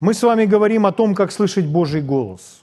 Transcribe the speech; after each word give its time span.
Мы 0.00 0.14
с 0.14 0.22
вами 0.22 0.44
говорим 0.44 0.86
о 0.86 0.92
том, 0.92 1.12
как 1.12 1.32
слышать 1.32 1.66
Божий 1.66 2.02
голос. 2.02 2.62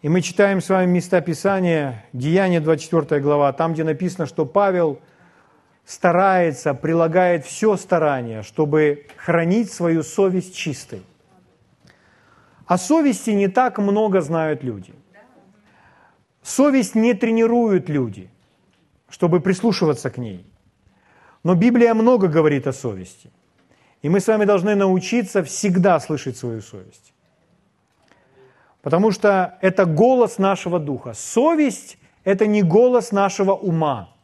И 0.00 0.08
мы 0.08 0.22
читаем 0.22 0.62
с 0.62 0.70
вами 0.70 0.90
места 0.90 1.20
Писания, 1.20 2.06
Деяние 2.14 2.60
24 2.60 3.20
глава, 3.20 3.52
там, 3.52 3.74
где 3.74 3.84
написано, 3.84 4.24
что 4.24 4.46
Павел 4.46 4.98
старается, 5.84 6.72
прилагает 6.72 7.44
все 7.44 7.76
старание, 7.76 8.42
чтобы 8.42 9.08
хранить 9.18 9.70
свою 9.70 10.02
совесть 10.02 10.56
чистой. 10.56 11.02
О 12.64 12.78
совести 12.78 13.30
не 13.30 13.48
так 13.48 13.76
много 13.76 14.22
знают 14.22 14.64
люди. 14.64 14.94
Совесть 16.42 16.94
не 16.94 17.12
тренируют 17.12 17.90
люди, 17.90 18.30
чтобы 19.10 19.40
прислушиваться 19.40 20.08
к 20.08 20.16
ней. 20.16 20.46
Но 21.44 21.54
Библия 21.54 21.92
много 21.92 22.26
говорит 22.28 22.66
о 22.66 22.72
совести– 22.72 23.30
и 24.02 24.08
мы 24.08 24.20
с 24.20 24.26
вами 24.28 24.44
должны 24.44 24.74
научиться 24.74 25.42
всегда 25.42 26.00
слышать 26.00 26.36
свою 26.36 26.62
совесть. 26.62 27.12
Потому 28.82 29.10
что 29.10 29.58
это 29.60 29.84
голос 29.84 30.38
нашего 30.38 30.78
духа. 30.78 31.12
Совесть– 31.12 31.98
это 32.24 32.46
не 32.46 32.62
голос 32.62 33.12
нашего 33.12 33.52
ума. 33.52 34.14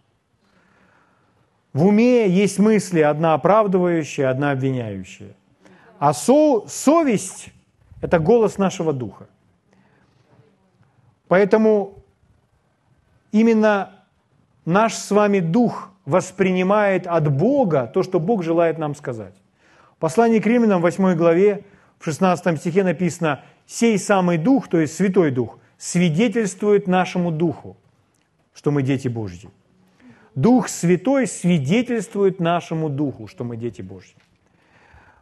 В 1.75 1.85
уме 1.85 2.27
есть 2.27 2.59
мысли, 2.59 3.01
одна 3.01 3.35
оправдывающая, 3.35 4.31
одна 4.31 4.53
обвиняющая. 4.53 5.35
А 5.99 6.15
со, 6.15 6.67
совесть– 6.69 7.53
это 8.01 8.19
голос 8.19 8.57
нашего 8.57 8.95
духа. 8.95 9.29
Поэтому 11.29 12.03
именно 13.31 13.91
наш 14.65 14.95
с 14.95 15.11
вами 15.11 15.41
дух 15.41 15.91
воспринимает 16.07 17.07
от 17.07 17.31
Бога 17.31 17.91
то, 17.93 18.03
что 18.03 18.21
Бог 18.21 18.43
желает 18.43 18.79
нам 18.79 18.95
сказать. 18.95 19.35
В 19.97 19.99
послании 19.99 20.41
к 20.41 20.47
римлянам, 20.47 20.83
8 20.83 21.15
главе, 21.15 21.65
в 21.99 22.05
16 22.05 22.61
стихе 22.61 22.85
написано, 22.85 23.41
«Сей 23.67 23.99
самый 23.99 24.37
Дух, 24.37 24.69
то 24.69 24.79
есть 24.79 24.95
Святой 24.95 25.31
Дух, 25.31 25.59
свидетельствует 25.79 26.87
нашему 26.87 27.31
Духу, 27.31 27.79
что 28.55 28.71
мы 28.71 28.83
дети 28.83 29.09
Божьи». 29.09 29.49
Дух 30.35 30.69
Святой 30.69 31.27
свидетельствует 31.27 32.41
нашему 32.41 32.91
Духу, 32.91 33.27
что 33.27 33.43
мы 33.43 33.57
дети 33.57 33.81
Божьи. 33.81 34.15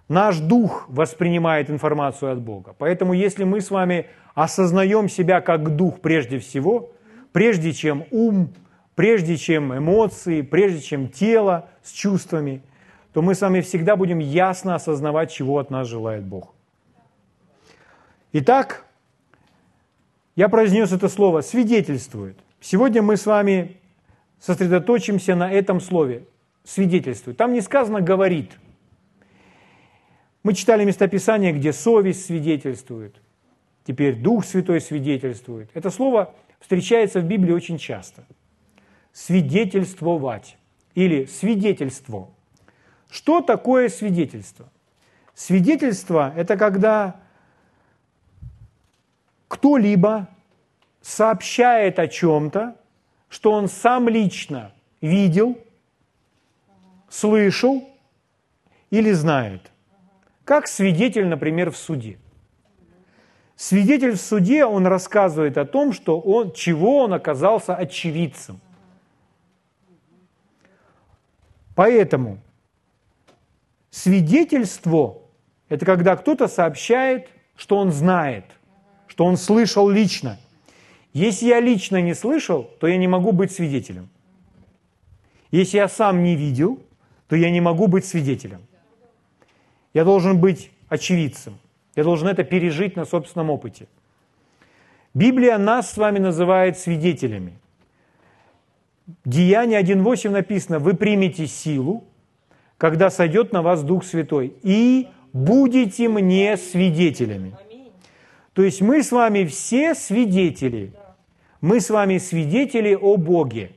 Наш 0.08 0.38
Дух 0.38 0.86
воспринимает 0.88 1.70
информацию 1.70 2.32
от 2.32 2.40
Бога. 2.40 2.74
Поэтому 2.76 3.12
если 3.12 3.44
мы 3.44 3.60
с 3.60 3.70
вами 3.70 4.06
осознаем 4.34 5.08
себя 5.08 5.40
как 5.40 5.76
Дух 5.76 6.00
прежде 6.00 6.40
всего, 6.40 6.90
прежде 7.30 7.72
чем 7.72 8.06
ум, 8.10 8.52
прежде 8.96 9.36
чем 9.36 9.72
эмоции, 9.78 10.42
прежде 10.42 10.80
чем 10.80 11.08
тело 11.08 11.68
с 11.84 11.92
чувствами– 11.92 12.60
то 13.14 13.22
мы 13.22 13.36
с 13.36 13.40
вами 13.42 13.60
всегда 13.60 13.94
будем 13.94 14.18
ясно 14.18 14.74
осознавать, 14.74 15.30
чего 15.30 15.60
от 15.60 15.70
нас 15.70 15.86
желает 15.86 16.24
Бог. 16.24 16.52
Итак, 18.32 18.84
я 20.34 20.48
произнес 20.48 20.90
это 20.90 21.08
слово 21.08 21.40
«свидетельствует». 21.40 22.36
Сегодня 22.60 23.02
мы 23.02 23.16
с 23.16 23.24
вами 23.24 23.76
сосредоточимся 24.40 25.36
на 25.36 25.48
этом 25.48 25.80
слове 25.80 26.26
«свидетельствует». 26.64 27.36
Там 27.36 27.52
не 27.52 27.60
сказано 27.60 28.00
«говорит». 28.00 28.50
Мы 30.42 30.52
читали 30.52 30.84
местописание, 30.84 31.52
где 31.52 31.72
совесть 31.72 32.26
свидетельствует, 32.26 33.14
теперь 33.86 34.16
Дух 34.16 34.44
Святой 34.44 34.80
свидетельствует. 34.80 35.70
Это 35.72 35.90
слово 35.90 36.34
встречается 36.58 37.20
в 37.20 37.24
Библии 37.24 37.52
очень 37.52 37.78
часто. 37.78 38.26
Свидетельствовать 39.12 40.56
или 40.96 41.26
свидетельство– 41.26 42.30
что 43.14 43.42
такое 43.42 43.90
свидетельство? 43.90 44.68
Свидетельство– 45.36 46.32
это 46.36 46.56
когда 46.56 47.14
кто-либо 49.46 50.26
сообщает 51.00 52.00
о 52.00 52.08
чем-то, 52.08 52.76
что 53.28 53.52
он 53.52 53.68
сам 53.68 54.08
лично 54.08 54.72
видел, 55.00 55.56
слышал 57.08 57.88
или 58.90 59.12
знает. 59.12 59.70
Как 60.44 60.66
свидетель, 60.66 61.28
например, 61.28 61.70
в 61.70 61.76
суде. 61.76 62.18
Свидетель 63.54 64.16
в 64.16 64.20
суде, 64.20 64.64
он 64.64 64.88
рассказывает 64.88 65.56
о 65.56 65.64
том, 65.64 65.92
что 65.92 66.18
он, 66.18 66.50
чего 66.50 67.04
он 67.04 67.14
оказался 67.14 67.76
очевидцем. 67.76 68.58
Поэтому 71.76 72.40
Свидетельство– 73.94 75.22
это 75.68 75.86
когда 75.86 76.16
кто-то 76.16 76.48
сообщает, 76.48 77.28
что 77.54 77.76
он 77.76 77.92
знает, 77.92 78.44
что 79.06 79.24
он 79.24 79.36
слышал 79.36 79.88
лично. 79.88 80.36
Если 81.12 81.46
я 81.46 81.60
лично 81.60 82.02
не 82.02 82.12
слышал, 82.12 82.68
то 82.80 82.88
я 82.88 82.96
не 82.96 83.06
могу 83.06 83.30
быть 83.30 83.52
свидетелем. 83.52 84.08
Если 85.52 85.76
я 85.76 85.86
сам 85.86 86.24
не 86.24 86.34
видел, 86.34 86.80
то 87.28 87.36
я 87.36 87.52
не 87.52 87.60
могу 87.60 87.86
быть 87.86 88.04
свидетелем. 88.04 88.66
Я 89.92 90.02
должен 90.02 90.40
быть 90.40 90.72
очевидцем. 90.88 91.56
Я 91.94 92.02
должен 92.02 92.26
это 92.26 92.42
пережить 92.42 92.96
на 92.96 93.04
собственном 93.04 93.48
опыте. 93.48 93.86
Библия 95.14 95.56
нас 95.56 95.92
с 95.92 95.96
вами 95.96 96.18
называет 96.18 96.76
свидетелями. 96.76 97.60
Деяние 99.24 99.80
1.8 99.80 100.30
написано, 100.30 100.80
вы 100.80 100.94
примете 100.94 101.46
силу, 101.46 102.02
когда 102.84 103.08
сойдет 103.08 103.50
на 103.50 103.62
вас 103.62 103.82
Дух 103.82 104.04
Святой, 104.04 104.52
и 104.62 105.08
будете 105.32 106.06
мне 106.06 106.58
свидетелями. 106.58 107.56
То 108.52 108.60
есть 108.60 108.82
мы 108.82 109.02
с 109.02 109.10
вами 109.10 109.46
все 109.46 109.94
свидетели. 109.94 110.92
Мы 111.62 111.80
с 111.80 111.88
вами 111.88 112.18
свидетели 112.18 112.94
о 112.94 113.16
Боге. 113.16 113.70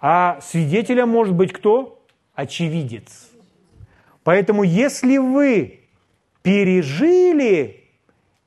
А 0.00 0.40
свидетелем 0.40 1.10
может 1.10 1.34
быть 1.34 1.52
кто? 1.52 2.02
Очевидец. 2.34 3.28
Поэтому 4.24 4.62
если 4.62 5.18
вы 5.18 5.80
пережили 6.40 7.84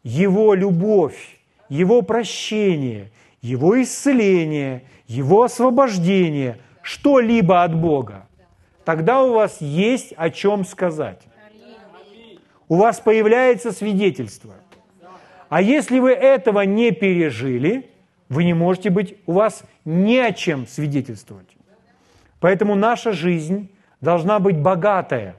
Его 0.01 0.55
любовь, 0.55 1.37
Его 1.69 2.01
прощение, 2.01 3.11
Его 3.43 3.79
исцеление– 3.79 4.81
его 5.07 5.43
освобождение, 5.43 6.59
что-либо 6.81 7.63
от 7.63 7.75
Бога, 7.75 8.27
тогда 8.83 9.23
у 9.23 9.33
вас 9.33 9.61
есть 9.61 10.13
о 10.17 10.29
чем 10.29 10.65
сказать. 10.65 11.21
У 12.67 12.77
вас 12.77 12.99
появляется 12.99 13.71
свидетельство. 13.71 14.55
А 15.49 15.61
если 15.61 15.99
вы 15.99 16.11
этого 16.11 16.61
не 16.61 16.91
пережили, 16.91 17.89
вы 18.29 18.43
не 18.43 18.53
можете 18.53 18.89
быть, 18.89 19.17
у 19.27 19.33
вас 19.33 19.63
не 19.85 20.19
о 20.19 20.33
чем 20.33 20.65
свидетельствовать. 20.65 21.47
Поэтому 22.39 22.75
наша 22.75 23.11
жизнь 23.11 23.69
должна 24.01 24.39
быть 24.39 24.57
богатая 24.57 25.35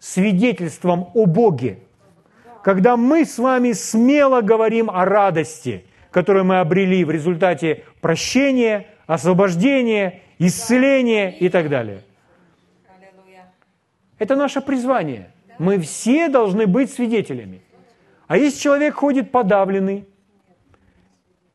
свидетельством 0.00 1.10
о 1.14 1.26
Боге. 1.26 1.78
Когда 2.64 2.96
мы 2.96 3.24
с 3.24 3.38
вами 3.38 3.72
смело 3.72 4.40
говорим 4.40 4.90
о 4.90 5.04
радости– 5.04 5.84
которую 6.10 6.44
мы 6.44 6.60
обрели 6.60 7.04
в 7.04 7.10
результате 7.10 7.84
прощения, 8.00 8.86
освобождения, 9.06 10.20
исцеления 10.38 11.30
и 11.30 11.48
так 11.48 11.68
далее. 11.68 12.02
Это 14.18 14.36
наше 14.36 14.60
призвание. 14.60 15.30
Мы 15.58 15.78
все 15.78 16.28
должны 16.28 16.66
быть 16.66 16.92
свидетелями. 16.92 17.62
А 18.26 18.36
если 18.36 18.60
человек 18.60 18.94
ходит 18.94 19.30
подавленный, 19.30 20.06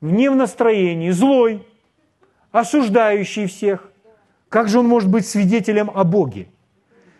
не 0.02 0.30
в 0.30 0.36
настроении, 0.36 1.10
злой, 1.12 1.66
осуждающий 2.52 3.48
всех, 3.48 3.92
как 4.50 4.68
же 4.70 4.80
он 4.80 4.88
может 4.88 5.10
быть 5.10 5.28
свидетелем 5.28 5.92
о 5.94 6.04
Боге? 6.04 6.48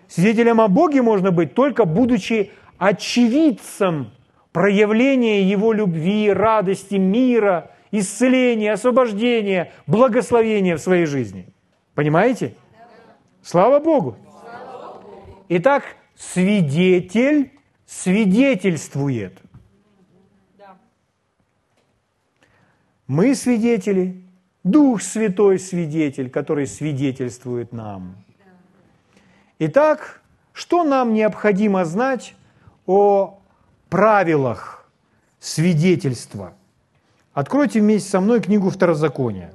Свидетелем 0.08 0.62
о 0.62 0.68
Боге 0.68 1.02
можно 1.02 1.32
быть 1.32 1.54
только 1.54 1.86
будучи 1.86 2.52
очевидцем 2.78 4.12
проявление 4.56 5.44
Его 5.44 5.74
любви, 5.74 6.32
радости, 6.32 6.96
мира, 6.96 7.72
исцеления, 7.92 8.72
освобождения, 8.72 9.74
благословения 9.86 10.78
в 10.78 10.80
своей 10.80 11.06
жизни. 11.08 11.50
Понимаете? 11.94 12.56
Слава 13.44 13.82
Богу! 13.82 14.18
Итак, 15.50 15.84
свидетель 16.16 17.52
свидетельствует. 17.86 19.38
Мы 23.08 23.36
свидетели, 23.36 24.24
Дух 24.64 25.02
Святой 25.02 25.60
свидетель, 25.60 26.30
который 26.30 26.66
свидетельствует 26.66 27.74
нам. 27.74 28.16
Итак, 29.60 30.22
что 30.54 30.86
нам 30.86 31.14
необходимо 31.14 31.84
знать 31.84 32.36
о 32.86 33.42
правилах 33.90 34.86
свидетельства. 35.40 36.54
Откройте 37.34 37.82
вместе 37.82 38.10
со 38.10 38.20
мной 38.20 38.42
книгу 38.42 38.70
Второзакония. 38.70 39.54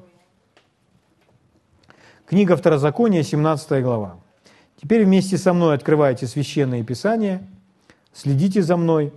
Книга 2.26 2.56
Второзакония, 2.56 3.22
17 3.22 3.82
глава. 3.82 4.18
Теперь 4.80 5.04
вместе 5.04 5.36
со 5.36 5.52
мной 5.52 5.74
открывайте 5.74 6.26
Священное 6.26 6.84
Писание, 6.84 7.46
следите 8.12 8.62
за 8.62 8.76
мной. 8.76 9.12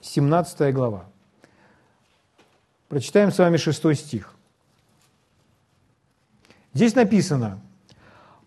17 0.00 0.72
глава. 0.72 1.04
Прочитаем 2.88 3.30
с 3.30 3.38
вами 3.38 3.56
6 3.56 3.94
стих. 3.94 4.34
Здесь 6.72 6.94
написано, 6.94 7.60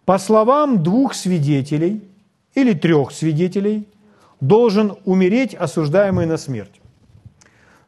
по 0.05 0.17
словам 0.17 0.81
двух 0.81 1.13
свидетелей 1.13 2.01
или 2.55 2.73
трех 2.73 3.11
свидетелей 3.11 3.87
должен 4.47 4.97
умереть 5.05 5.55
осуждаемый 5.55 6.25
на 6.25 6.35
смерть. 6.35 6.81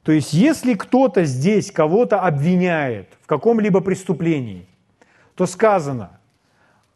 То 0.03 0.13
есть, 0.13 0.31
если 0.31 0.73
кто-то 0.73 1.25
здесь 1.25 1.69
кого-то 1.69 2.21
обвиняет 2.21 3.09
в 3.21 3.27
каком-либо 3.27 3.81
преступлении, 3.81 4.65
то 5.35 5.47
сказано, 5.47 6.19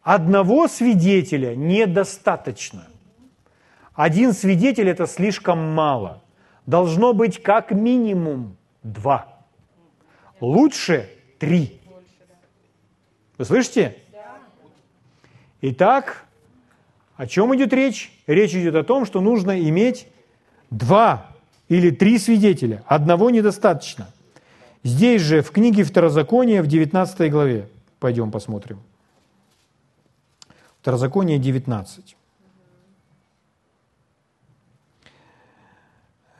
одного 0.02 0.66
свидетеля 0.66 1.54
недостаточно. 1.54 2.86
Один 3.92 4.32
свидетель– 4.32 4.88
это 4.90 5.06
слишком 5.06 5.58
мало. 5.74 6.22
Должно 6.64 7.12
быть 7.12 7.42
как 7.42 7.70
минимум 7.70 8.56
два. 8.82 9.40
Лучше 10.40 11.10
три. 11.38 11.80
Вы 13.36 13.44
слышите? 13.44 13.98
Итак, 15.60 16.24
о 17.20 17.26
чем 17.26 17.54
идет 17.54 17.74
речь? 17.74 18.10
Речь 18.26 18.54
идет 18.54 18.74
о 18.74 18.82
том, 18.82 19.04
что 19.04 19.20
нужно 19.20 19.60
иметь 19.60 20.08
два 20.70 21.26
или 21.68 21.90
три 21.90 22.18
свидетеля. 22.18 22.82
Одного 22.86 23.28
недостаточно. 23.28 24.08
Здесь 24.84 25.20
же, 25.20 25.42
в 25.42 25.50
книге 25.50 25.84
Второзакония, 25.84 26.62
в 26.62 26.66
19 26.66 27.30
главе, 27.30 27.68
пойдем 27.98 28.30
посмотрим. 28.30 28.80
Второзаконие 30.80 31.38
19. 31.38 32.16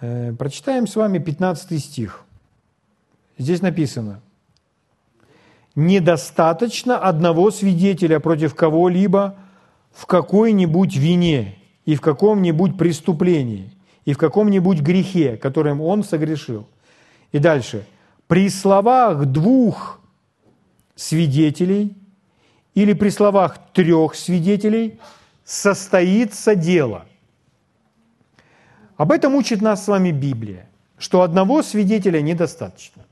Э, 0.00 0.32
прочитаем 0.32 0.86
с 0.86 0.96
вами 0.96 1.18
15 1.18 1.78
стих. 1.78 2.24
Здесь 3.36 3.60
написано, 3.60 4.22
«Недостаточно 5.74 6.96
одного 6.96 7.50
свидетеля 7.50 8.18
против 8.18 8.54
кого-либо 8.54 9.36
в 9.92 10.06
какой-нибудь 10.06 10.96
вине 10.96 11.56
и 11.84 11.94
в 11.94 12.00
каком-нибудь 12.00 12.78
преступлении, 12.78 13.72
и 14.04 14.12
в 14.12 14.18
каком-нибудь 14.18 14.80
грехе, 14.80 15.36
которым 15.36 15.80
он 15.80 16.04
согрешил». 16.04 16.66
И 17.32 17.38
дальше. 17.38 17.86
«При 18.26 18.48
словах 18.48 19.26
двух 19.26 20.00
свидетелей 20.94 21.96
или 22.74 22.92
при 22.92 23.10
словах 23.10 23.58
трех 23.72 24.14
свидетелей 24.14 24.98
состоится 25.44 26.54
дело». 26.54 27.06
Об 29.00 29.12
этом 29.12 29.34
учит 29.34 29.62
нас 29.62 29.86
с 29.86 29.88
вами 29.88 30.10
Библия, 30.10 30.68
что 30.98 31.22
одного 31.22 31.62
свидетеля 31.62 32.20
недостаточно. 32.20 33.06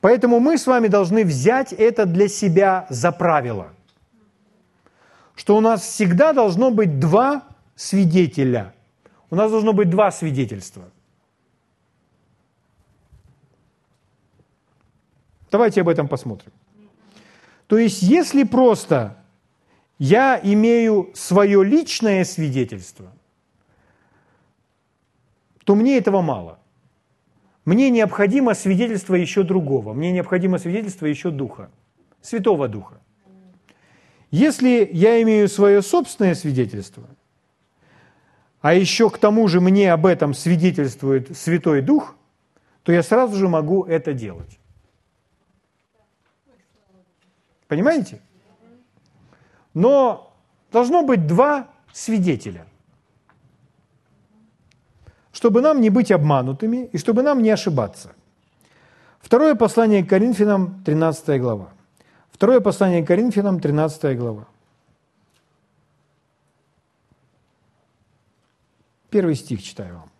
Поэтому 0.00 0.38
мы 0.38 0.58
с 0.58 0.68
вами 0.68 0.86
должны 0.86 1.24
взять 1.24 1.72
это 1.72 2.06
для 2.06 2.28
себя 2.28 2.86
за 2.88 3.10
правило, 3.10 3.73
что 5.34 5.56
у 5.56 5.60
нас 5.60 5.82
всегда 5.82 6.32
должно 6.32 6.70
быть 6.70 6.98
два 6.98 7.44
свидетеля. 7.76 8.74
У 9.30 9.36
нас 9.36 9.50
должно 9.50 9.72
быть 9.72 9.90
два 9.90 10.10
свидетельства. 10.10 10.84
Давайте 15.50 15.80
об 15.80 15.88
этом 15.88 16.08
посмотрим. 16.08 16.52
То 17.66 17.78
есть, 17.78 18.02
если 18.02 18.44
просто 18.44 19.16
я 19.98 20.40
имею 20.42 21.10
свое 21.14 21.64
личное 21.64 22.24
свидетельство– 22.24 23.12
то 25.64 25.74
мне 25.74 25.96
этого 25.96 26.20
мало. 26.20 26.58
Мне 27.64 27.90
необходимо 27.90 28.54
свидетельство 28.54 29.14
еще 29.14 29.42
другого. 29.42 29.94
Мне 29.94 30.12
необходимо 30.12 30.58
свидетельство 30.58 31.06
еще 31.06 31.30
Духа, 31.30 31.70
Святого 32.20 32.68
Духа. 32.68 33.00
Если 34.34 34.90
я 34.92 35.22
имею 35.22 35.48
свое 35.48 35.80
собственное 35.80 36.34
свидетельство, 36.34 37.04
а 38.60 38.74
еще 38.74 39.08
к 39.08 39.16
тому 39.18 39.46
же 39.46 39.60
мне 39.60 39.92
об 39.92 40.06
этом 40.06 40.34
свидетельствует 40.34 41.36
Святой 41.36 41.82
Дух, 41.82 42.16
то 42.82 42.90
я 42.90 43.04
сразу 43.04 43.36
же 43.36 43.46
могу 43.48 43.84
это 43.84 44.12
делать. 44.12 44.58
Понимаете? 47.68 48.20
Но 49.72 50.34
должно 50.72 51.04
быть 51.04 51.28
два 51.28 51.68
свидетеля 51.92 52.66
чтобы 55.32 55.60
нам 55.60 55.80
не 55.80 55.90
быть 55.90 56.12
обманутыми 56.12 56.88
и 56.92 56.96
чтобы 56.96 57.22
нам 57.22 57.42
не 57.42 57.50
ошибаться. 57.50 58.12
Второе 59.20 59.56
послание 59.56 60.04
к 60.04 60.08
Коринфянам, 60.08 60.82
13 60.84 61.40
глава. 61.40 61.74
Второе 62.34 62.58
послание 62.58 63.04
к 63.04 63.06
Коринфянам, 63.06 63.60
13 63.60 64.18
глава. 64.18 64.48
Первый 69.08 69.36
стих 69.36 69.62
читаю 69.62 69.94
вам. 69.94 70.10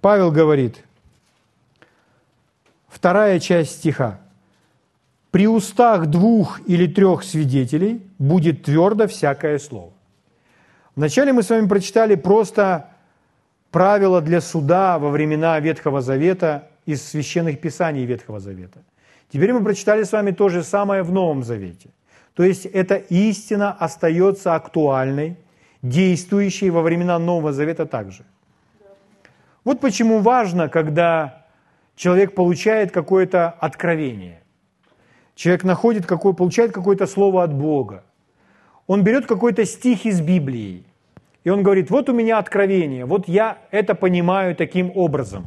Павел 0.00 0.32
говорит, 0.32 0.84
вторая 2.88 3.38
часть 3.38 3.78
стиха. 3.78 4.18
«При 5.30 5.46
устах 5.46 6.06
двух 6.06 6.58
или 6.66 6.92
трех 6.92 7.22
свидетелей 7.22 8.04
будет 8.18 8.64
твердо 8.64 9.06
всякое 9.06 9.60
слово». 9.60 9.92
Вначале 10.96 11.32
мы 11.32 11.44
с 11.44 11.50
вами 11.50 11.68
прочитали 11.68 12.16
просто 12.16 12.90
правила 13.70 14.20
для 14.20 14.40
суда 14.40 14.98
во 14.98 15.10
времена 15.10 15.60
Ветхого 15.60 16.00
Завета 16.00 16.67
из 16.88 17.02
священных 17.02 17.60
писаний 17.60 18.06
Ветхого 18.06 18.40
Завета. 18.40 18.82
Теперь 19.32 19.52
мы 19.52 19.64
прочитали 19.64 20.04
с 20.04 20.12
вами 20.12 20.30
то 20.30 20.48
же 20.48 20.62
самое 20.62 21.02
в 21.02 21.12
Новом 21.12 21.42
Завете. 21.42 21.90
То 22.34 22.44
есть 22.44 22.66
эта 22.66 22.94
истина 23.10 23.72
остается 23.72 24.54
актуальной, 24.54 25.36
действующей 25.82 26.70
во 26.70 26.82
времена 26.82 27.18
Нового 27.18 27.52
Завета 27.52 27.84
также. 27.86 28.24
Вот 29.64 29.80
почему 29.80 30.20
важно, 30.20 30.68
когда 30.68 31.46
человек 31.96 32.34
получает 32.34 32.90
какое-то 32.90 33.50
откровение. 33.60 34.40
Человек 35.34 35.64
находит 35.64 36.06
какое, 36.06 36.32
получает 36.32 36.72
какое-то 36.72 37.06
слово 37.06 37.42
от 37.42 37.52
Бога. 37.52 38.02
Он 38.86 39.02
берет 39.04 39.26
какой-то 39.26 39.66
стих 39.66 40.06
из 40.06 40.20
Библии 40.20 40.84
и 41.44 41.50
он 41.50 41.62
говорит, 41.62 41.90
вот 41.90 42.08
у 42.08 42.12
меня 42.12 42.38
откровение, 42.38 43.04
вот 43.06 43.28
я 43.28 43.58
это 43.70 43.94
понимаю 43.94 44.54
таким 44.54 44.92
образом. 44.94 45.46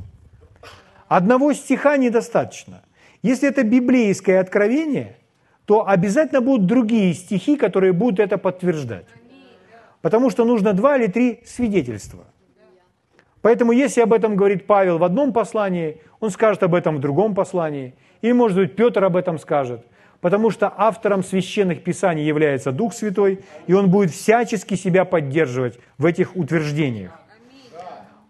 Одного 1.11 1.51
стиха 1.51 1.97
недостаточно. 1.97 2.83
Если 3.21 3.49
это 3.49 3.63
библейское 3.63 4.39
откровение, 4.39 5.17
то 5.65 5.85
обязательно 5.85 6.39
будут 6.39 6.67
другие 6.67 7.13
стихи, 7.13 7.57
которые 7.57 7.91
будут 7.91 8.21
это 8.21 8.37
подтверждать. 8.37 9.07
Потому 10.01 10.29
что 10.29 10.45
нужно 10.45 10.71
два 10.71 10.95
или 10.95 11.07
три 11.07 11.41
свидетельства. 11.45 12.23
Поэтому 13.41 13.73
если 13.73 13.99
об 13.99 14.13
этом 14.13 14.37
говорит 14.37 14.65
Павел 14.65 14.99
в 14.99 15.03
одном 15.03 15.33
послании, 15.33 15.99
он 16.21 16.29
скажет 16.29 16.63
об 16.63 16.73
этом 16.73 16.95
в 16.95 16.99
другом 17.01 17.35
послании. 17.35 17.93
Или, 18.21 18.31
может 18.31 18.57
быть, 18.57 18.77
Петр 18.77 19.03
об 19.03 19.17
этом 19.17 19.37
скажет 19.37 19.85
потому 20.21 20.51
что 20.51 20.71
автором 20.77 21.23
священных 21.23 21.83
писаний 21.83 22.23
является 22.23 22.71
Дух 22.71 22.93
Святой, 22.93 23.43
и 23.65 23.73
он 23.73 23.89
будет 23.89 24.11
всячески 24.11 24.75
себя 24.75 25.03
поддерживать 25.03 25.79
в 25.97 26.05
этих 26.05 26.35
утверждениях. 26.35 27.19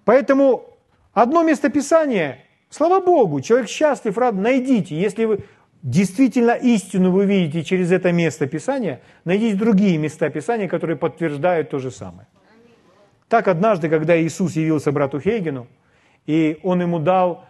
Поэтому 0.05 0.77
одно 1.11 1.43
местописание, 1.43 2.45
слава 2.72 3.00
Богу, 3.00 3.42
человек 3.42 3.70
счастлив, 3.70 4.18
рад, 4.18 4.34
найдите. 4.34 5.00
Если 5.00 5.25
вы 5.25 5.44
действительно 5.84 6.51
истину 6.51 7.12
вы 7.12 7.25
видите 7.25 7.63
через 7.63 7.92
это 7.92 8.12
место 8.12 8.48
Писания, 8.48 9.01
найдите 9.25 9.56
другие 9.56 9.98
места 10.00 10.30
Писания, 10.30 10.68
которые 10.68 10.98
подтверждают 10.98 11.70
то 11.70 11.78
же 11.78 11.92
самое. 11.92 12.28
Так 13.28 13.48
однажды, 13.48 13.90
когда 13.90 14.20
Иисус 14.20 14.56
явился 14.56 14.92
брату 14.92 15.20
Хейгену, 15.20 15.68
и 16.25 16.60
он 16.63 16.82
ему 16.82 17.00
дал 17.00 17.46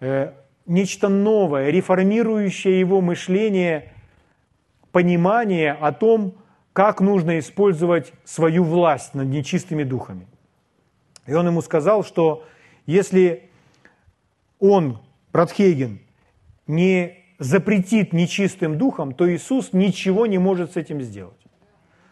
э, 0.00 0.32
нечто 0.66 1.08
новое, 1.08 1.70
реформирующее 1.70 2.78
его 2.78 3.00
мышление, 3.00 3.92
понимание 4.92 5.72
о 5.72 5.92
том, 5.92 6.34
как 6.72 7.00
нужно 7.00 7.38
использовать 7.38 8.12
свою 8.24 8.64
власть 8.64 9.14
над 9.14 9.28
нечистыми 9.28 9.84
духами. 9.84 10.26
И 11.26 11.32
он 11.32 11.46
ему 11.46 11.62
сказал, 11.62 12.04
что 12.04 12.44
если 12.86 13.48
он, 14.58 15.00
Братхейген, 15.32 16.00
не 16.66 17.18
запретит 17.38 18.12
нечистым 18.12 18.78
духом, 18.78 19.12
то 19.12 19.32
Иисус 19.32 19.72
ничего 19.72 20.26
не 20.26 20.38
может 20.38 20.72
с 20.72 20.76
этим 20.76 21.02
сделать. 21.02 21.40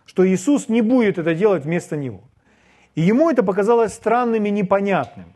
Что 0.05 0.27
Иисус 0.27 0.69
не 0.69 0.83
будет 0.83 1.19
это 1.19 1.35
делать 1.35 1.65
вместо 1.65 1.97
него. 1.97 2.23
И 2.95 3.01
ему 3.01 3.31
это 3.31 3.43
показалось 3.43 3.95
странным 3.95 4.45
и 4.45 4.51
непонятным. 4.51 5.35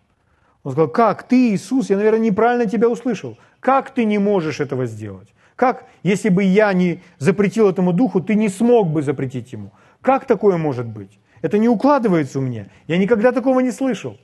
Он 0.63 0.73
сказал, 0.73 0.89
как 0.89 1.23
ты, 1.23 1.55
Иисус, 1.55 1.91
я, 1.91 1.97
наверное, 1.97 2.21
неправильно 2.21 2.67
тебя 2.67 2.89
услышал. 2.89 3.39
Как 3.61 3.91
ты 3.91 4.05
не 4.05 4.19
можешь 4.19 4.61
этого 4.61 4.87
сделать? 4.87 5.29
Как, 5.55 5.87
если 6.03 6.29
бы 6.29 6.43
я 6.43 6.73
не 6.73 7.03
запретил 7.19 7.71
этому 7.71 7.93
духу, 7.93 8.21
ты 8.21 8.35
не 8.35 8.49
смог 8.49 8.89
бы 8.89 9.03
запретить 9.03 9.53
ему? 9.53 9.73
Как 10.03 10.27
такое 10.27 10.59
может 10.59 10.87
быть? 10.87 11.19
Это 11.41 11.59
не 11.59 11.69
укладывается 11.69 12.39
у 12.39 12.43
меня. 12.43 12.67
Я 12.89 12.99
никогда 12.99 13.33
такого 13.33 13.61
не 13.61 13.71
слышал. 13.71 14.19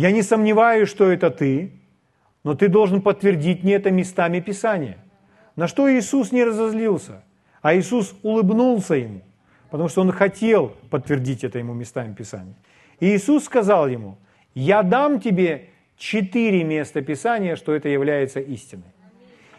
Я 0.00 0.12
не 0.12 0.22
сомневаюсь, 0.22 0.88
что 0.88 1.12
это 1.12 1.30
ты, 1.30 1.72
но 2.42 2.54
ты 2.54 2.68
должен 2.68 3.02
подтвердить 3.02 3.62
мне 3.62 3.74
это 3.74 3.90
местами 3.90 4.40
Писания. 4.40 4.96
На 5.56 5.68
что 5.68 5.92
Иисус 5.92 6.32
не 6.32 6.42
разозлился, 6.42 7.22
а 7.60 7.76
Иисус 7.76 8.14
улыбнулся 8.22 8.94
ему, 8.94 9.20
потому 9.68 9.90
что 9.90 10.00
он 10.00 10.10
хотел 10.10 10.68
подтвердить 10.88 11.44
это 11.44 11.58
ему 11.58 11.74
местами 11.74 12.14
Писания. 12.14 12.54
И 12.98 13.14
Иисус 13.14 13.44
сказал 13.44 13.88
ему, 13.88 14.16
я 14.54 14.82
дам 14.82 15.20
тебе 15.20 15.68
четыре 15.98 16.64
места 16.64 17.02
Писания, 17.02 17.54
что 17.54 17.74
это 17.74 17.90
является 17.90 18.40
истиной. 18.40 18.94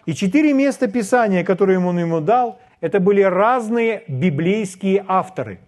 И 0.08 0.16
четыре 0.16 0.54
места 0.54 0.88
Писания, 0.88 1.44
которые 1.44 1.78
он 1.78 2.00
ему 2.00 2.20
дал, 2.20 2.60
это 2.80 3.00
были 3.00 3.22
разные 3.22 4.06
библейские 4.08 5.06
авторы. 5.08 5.60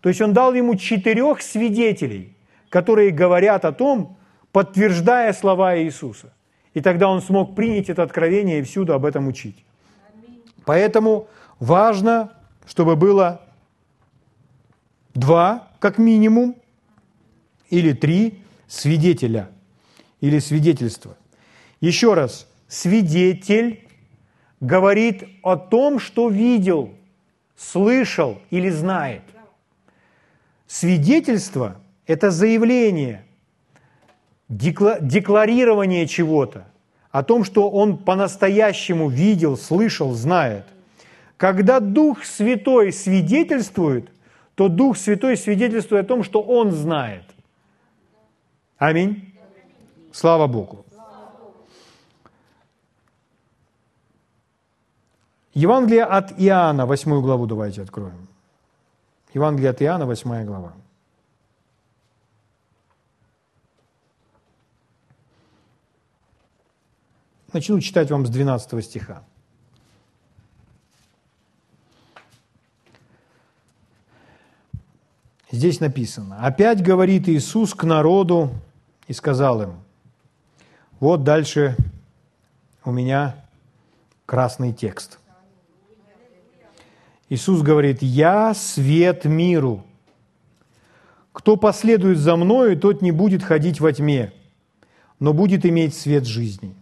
То 0.00 0.08
есть 0.08 0.20
он 0.20 0.32
дал 0.32 0.52
ему 0.52 0.74
четырех 0.74 1.42
свидетелей, 1.42 2.35
которые 2.68 3.10
говорят 3.10 3.64
о 3.64 3.72
том, 3.72 4.16
подтверждая 4.52 5.32
слова 5.32 5.78
Иисуса. 5.78 6.32
И 6.74 6.80
тогда 6.80 7.08
он 7.08 7.22
смог 7.22 7.54
принять 7.54 7.88
это 7.88 8.02
откровение 8.02 8.60
и 8.60 8.62
всюду 8.62 8.94
об 8.94 9.04
этом 9.04 9.28
учить. 9.28 9.64
Поэтому 10.64 11.28
важно, 11.58 12.32
чтобы 12.66 12.96
было 12.96 13.40
два, 15.14 15.68
как 15.78 15.98
минимум, 15.98 16.56
или 17.70 17.92
три 17.92 18.40
свидетеля 18.66 19.50
или 20.20 20.38
свидетельства. 20.38 21.16
Еще 21.80 22.14
раз, 22.14 22.48
свидетель 22.68 23.86
говорит 24.60 25.24
о 25.42 25.56
том, 25.56 25.98
что 25.98 26.28
видел, 26.28 26.94
слышал 27.56 28.38
или 28.50 28.70
знает. 28.70 29.22
Свидетельство– 30.66 31.80
это 32.06 32.30
заявление, 32.30 33.24
декларирование 34.48 36.06
чего-то, 36.06 36.66
о 37.10 37.22
том, 37.22 37.44
что 37.44 37.70
он 37.70 37.98
по-настоящему 37.98 39.08
видел, 39.08 39.56
слышал, 39.56 40.12
знает. 40.12 40.64
Когда 41.36 41.80
Дух 41.80 42.24
Святой 42.24 42.92
свидетельствует, 42.92 44.10
то 44.54 44.68
Дух 44.68 44.96
Святой 44.96 45.36
свидетельствует 45.36 46.04
о 46.04 46.08
том, 46.08 46.22
что 46.22 46.40
он 46.40 46.72
знает. 46.72 47.24
Аминь. 48.78 49.32
Слава 50.12 50.46
Богу. 50.46 50.84
Евангелие 55.54 56.04
от 56.04 56.32
Иоанна, 56.38 56.84
8 56.84 57.20
главу 57.22 57.46
давайте 57.46 57.80
откроем. 57.82 58.28
Евангелие 59.32 59.70
от 59.70 59.80
Иоанна, 59.80 60.04
8 60.04 60.44
глава. 60.44 60.72
Начну 67.52 67.80
читать 67.80 68.10
вам 68.10 68.26
с 68.26 68.30
12 68.30 68.84
стиха. 68.84 69.22
Здесь 75.50 75.80
написано, 75.80 76.44
«Опять 76.44 76.82
говорит 76.82 77.28
Иисус 77.28 77.72
к 77.74 77.84
народу 77.84 78.50
и 79.06 79.12
сказал 79.12 79.62
им, 79.62 79.74
вот 81.00 81.24
дальше 81.24 81.76
у 82.84 82.90
меня 82.90 83.44
красный 84.26 84.72
текст– 84.72 85.18
Иисус 87.28 87.62
говорит, 87.62 88.02
«Я 88.02 88.54
свет 88.54 89.24
миру. 89.24 89.84
Кто 91.32 91.56
последует 91.56 92.18
за 92.18 92.36
мною, 92.36 92.78
тот 92.78 93.02
не 93.02 93.10
будет 93.10 93.42
ходить 93.42 93.80
во 93.80 93.92
тьме, 93.92 94.32
но 95.18 95.32
будет 95.32 95.66
иметь 95.66 95.94
свет 95.94 96.24
жизни». 96.24 96.74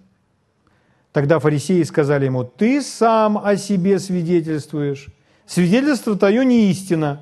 Тогда 1.14 1.38
фарисеи 1.38 1.85
сказали 1.85 2.25
ему, 2.25 2.42
«Ты 2.42 2.83
сам 2.83 3.38
о 3.38 3.56
себе 3.56 4.00
свидетельствуешь. 4.00 5.06
Свидетельство 5.47 6.18
твое 6.18 6.44
не 6.44 6.73
истина». 6.73 7.21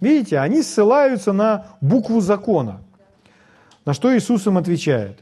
Видите, 0.00 0.38
они 0.38 0.62
ссылаются 0.62 1.32
на 1.32 1.66
букву 1.80 2.20
закона. 2.20 2.80
На 3.84 3.94
что 3.94 4.16
Иисус 4.16 4.46
им 4.46 4.58
отвечает? 4.58 5.18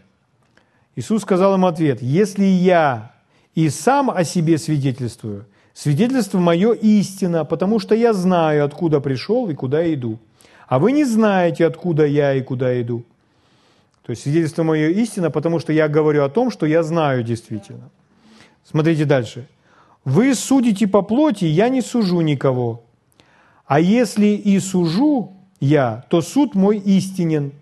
Иисус 0.97 1.23
сказал 1.23 1.55
им 1.55 1.65
ответ, 1.65 2.03
«Если 2.03 2.45
я 2.45 3.13
и 3.55 3.71
сам 3.71 4.11
о 4.11 4.23
себе 4.23 4.59
свидетельствую, 4.59 5.47
Свидетельство 5.73 6.39
мое 6.39 6.73
истина, 6.73 7.45
потому 7.45 7.81
что 7.81 7.97
я 7.97 8.13
знаю, 8.13 8.65
откуда 8.65 9.01
пришел 9.01 9.49
и 9.49 9.55
куда 9.55 9.93
иду. 9.93 10.21
А 10.69 10.79
вы 10.79 10.93
не 10.93 11.05
знаете, 11.05 11.67
откуда 11.67 12.07
я 12.07 12.35
и 12.35 12.43
куда 12.43 12.81
иду. 12.81 13.05
То 14.05 14.11
есть 14.11 14.23
свидетельство 14.23 14.63
мое 14.63 14.89
истина, 14.91 15.31
потому 15.31 15.59
что 15.59 15.73
я 15.73 15.89
говорю 15.89 16.25
о 16.25 16.29
том, 16.29 16.51
что 16.51 16.67
я 16.67 16.83
знаю 16.83 17.23
действительно. 17.25 17.91
Смотрите 18.65 19.05
дальше. 19.05 19.49
Вы 20.05 20.35
судите 20.35 20.87
по 20.87 21.03
плоти, 21.03 21.47
я 21.47 21.69
не 21.69 21.81
сужу 21.81 22.21
никого. 22.21 22.85
А 23.67 23.81
если 23.81 24.27
и 24.27 24.59
сужу 24.61 25.33
я, 25.61 26.05
то 26.11 26.21
суд 26.21 26.55
мой 26.55 26.79
истинен. 26.79 27.53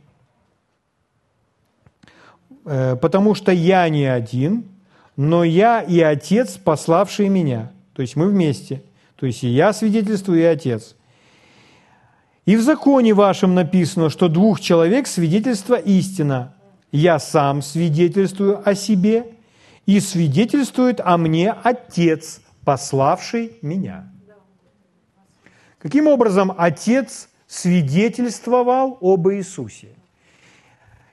Э, 2.65 2.97
потому 2.97 3.35
что 3.35 3.53
я 3.53 3.89
не 3.89 4.07
один, 4.07 4.65
но 5.17 5.45
я 5.45 5.81
и 5.81 6.01
Отец, 6.01 6.57
пославший 6.57 7.29
меня– 7.29 7.71
то 7.95 8.03
есть 8.03 8.17
мы 8.17 8.29
вместе. 8.29 8.83
То 9.17 9.27
есть 9.27 9.45
и 9.45 9.49
я 9.49 9.73
свидетельствую, 9.73 10.41
и 10.41 10.45
Отец. 10.45 10.97
И 12.45 12.57
в 12.57 12.63
законе 12.63 13.15
вашем 13.15 13.55
написано, 13.55 14.11
что 14.11 14.29
двух 14.29 14.61
человек 14.61 15.07
свидетельство 15.07 15.77
истина. 15.77 16.55
Я 16.91 17.19
сам 17.19 17.63
свидетельствую 17.63 18.69
о 18.69 18.75
себе, 18.75 19.27
и 19.87 20.01
свидетельствует 20.01 21.01
о 21.01 21.17
мне 21.17 21.51
Отец, 21.51 22.41
пославший 22.65 23.53
меня. 23.63 24.09
Каким 25.79 26.07
образом 26.07 26.55
Отец 26.57 27.29
свидетельствовал 27.47 28.99
об 29.01 29.29
Иисусе? 29.29 29.89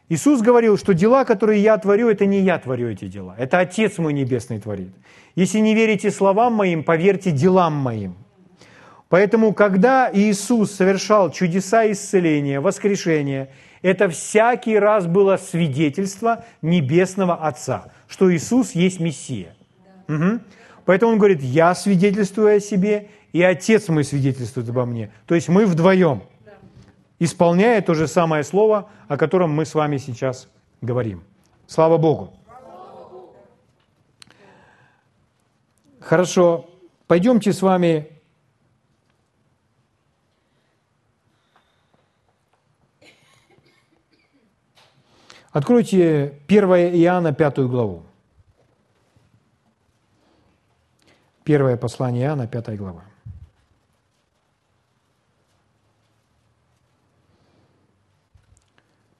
Иисус 0.09 0.41
говорил, 0.41 0.77
что 0.77 0.93
дела, 0.93 1.23
которые 1.23 1.61
я 1.61 1.77
творю, 1.77 2.09
это 2.09 2.25
не 2.25 2.41
я 2.41 2.57
творю 2.59 2.89
эти 2.89 3.07
дела, 3.07 3.35
это 3.37 3.59
Отец 3.59 3.97
мой 3.97 4.13
Небесный 4.13 4.59
творит. 4.59 4.93
Если 5.35 5.59
не 5.59 5.75
верите 5.75 6.11
словам 6.11 6.53
моим, 6.53 6.83
поверьте 6.83 7.31
делам 7.31 7.73
моим. 7.73 8.15
Поэтому, 9.09 9.53
когда 9.53 10.09
Иисус 10.13 10.71
совершал 10.71 11.31
чудеса 11.31 11.91
исцеления, 11.91 12.61
воскрешения, 12.61 13.49
это 13.81 14.07
всякий 14.09 14.77
раз 14.77 15.07
было 15.07 15.37
свидетельство 15.37 16.45
Небесного 16.61 17.35
Отца, 17.35 17.91
что 18.07 18.33
Иисус 18.33 18.71
есть 18.71 18.99
Мессия. 18.99 19.55
Угу. 20.07 20.39
Поэтому 20.85 21.13
Он 21.13 21.17
говорит, 21.17 21.41
я 21.41 21.73
свидетельствую 21.75 22.57
о 22.57 22.59
себе, 22.59 23.09
и 23.33 23.41
Отец 23.41 23.89
мой 23.89 24.03
свидетельствует 24.03 24.69
обо 24.69 24.85
мне. 24.85 25.11
То 25.25 25.35
есть 25.35 25.49
мы 25.49 25.65
вдвоем– 25.65 26.23
исполняя 27.19 27.81
то 27.81 27.93
же 27.93 28.07
самое 28.07 28.43
слово, 28.43 28.89
о 29.07 29.17
котором 29.17 29.51
мы 29.51 29.65
с 29.65 29.75
вами 29.75 29.97
сейчас 29.97 30.47
говорим. 30.81 31.23
Слава 31.67 31.97
Богу. 31.97 32.33
Хорошо, 35.99 36.69
пойдемте 37.07 37.53
с 37.53 37.61
вами 37.61 38.07
Откройте 45.51 46.39
1 46.47 46.63
Иоанна 47.01 47.33
5 47.33 47.57
главу. 47.67 48.03
Первое 51.43 51.77
послание 51.77 52.25
Иоанна, 52.27 52.47
5 52.47 52.77
глава. 52.77 53.03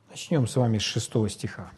Начнем 0.09 0.45
с 0.45 0.55
вами 0.55 0.77
с 0.77 0.83
шестого 0.83 1.29
стиха. 1.29 1.71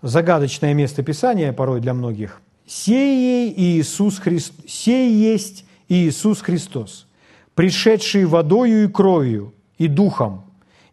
Загадочное 0.00 0.72
место 0.72 1.02
Писания 1.02 1.52
порой 1.52 1.80
для 1.80 1.92
многих. 1.92 2.40
«Сей, 2.66 3.52
Иисус 3.54 4.18
Христ... 4.18 4.54
«Сей 4.66 5.12
есть 5.12 5.66
Иисус 5.88 6.40
Христос, 6.40 7.06
пришедший 7.54 8.24
водою 8.24 8.84
и 8.84 8.88
кровью, 8.88 9.52
и 9.76 9.88
духом, 9.88 10.44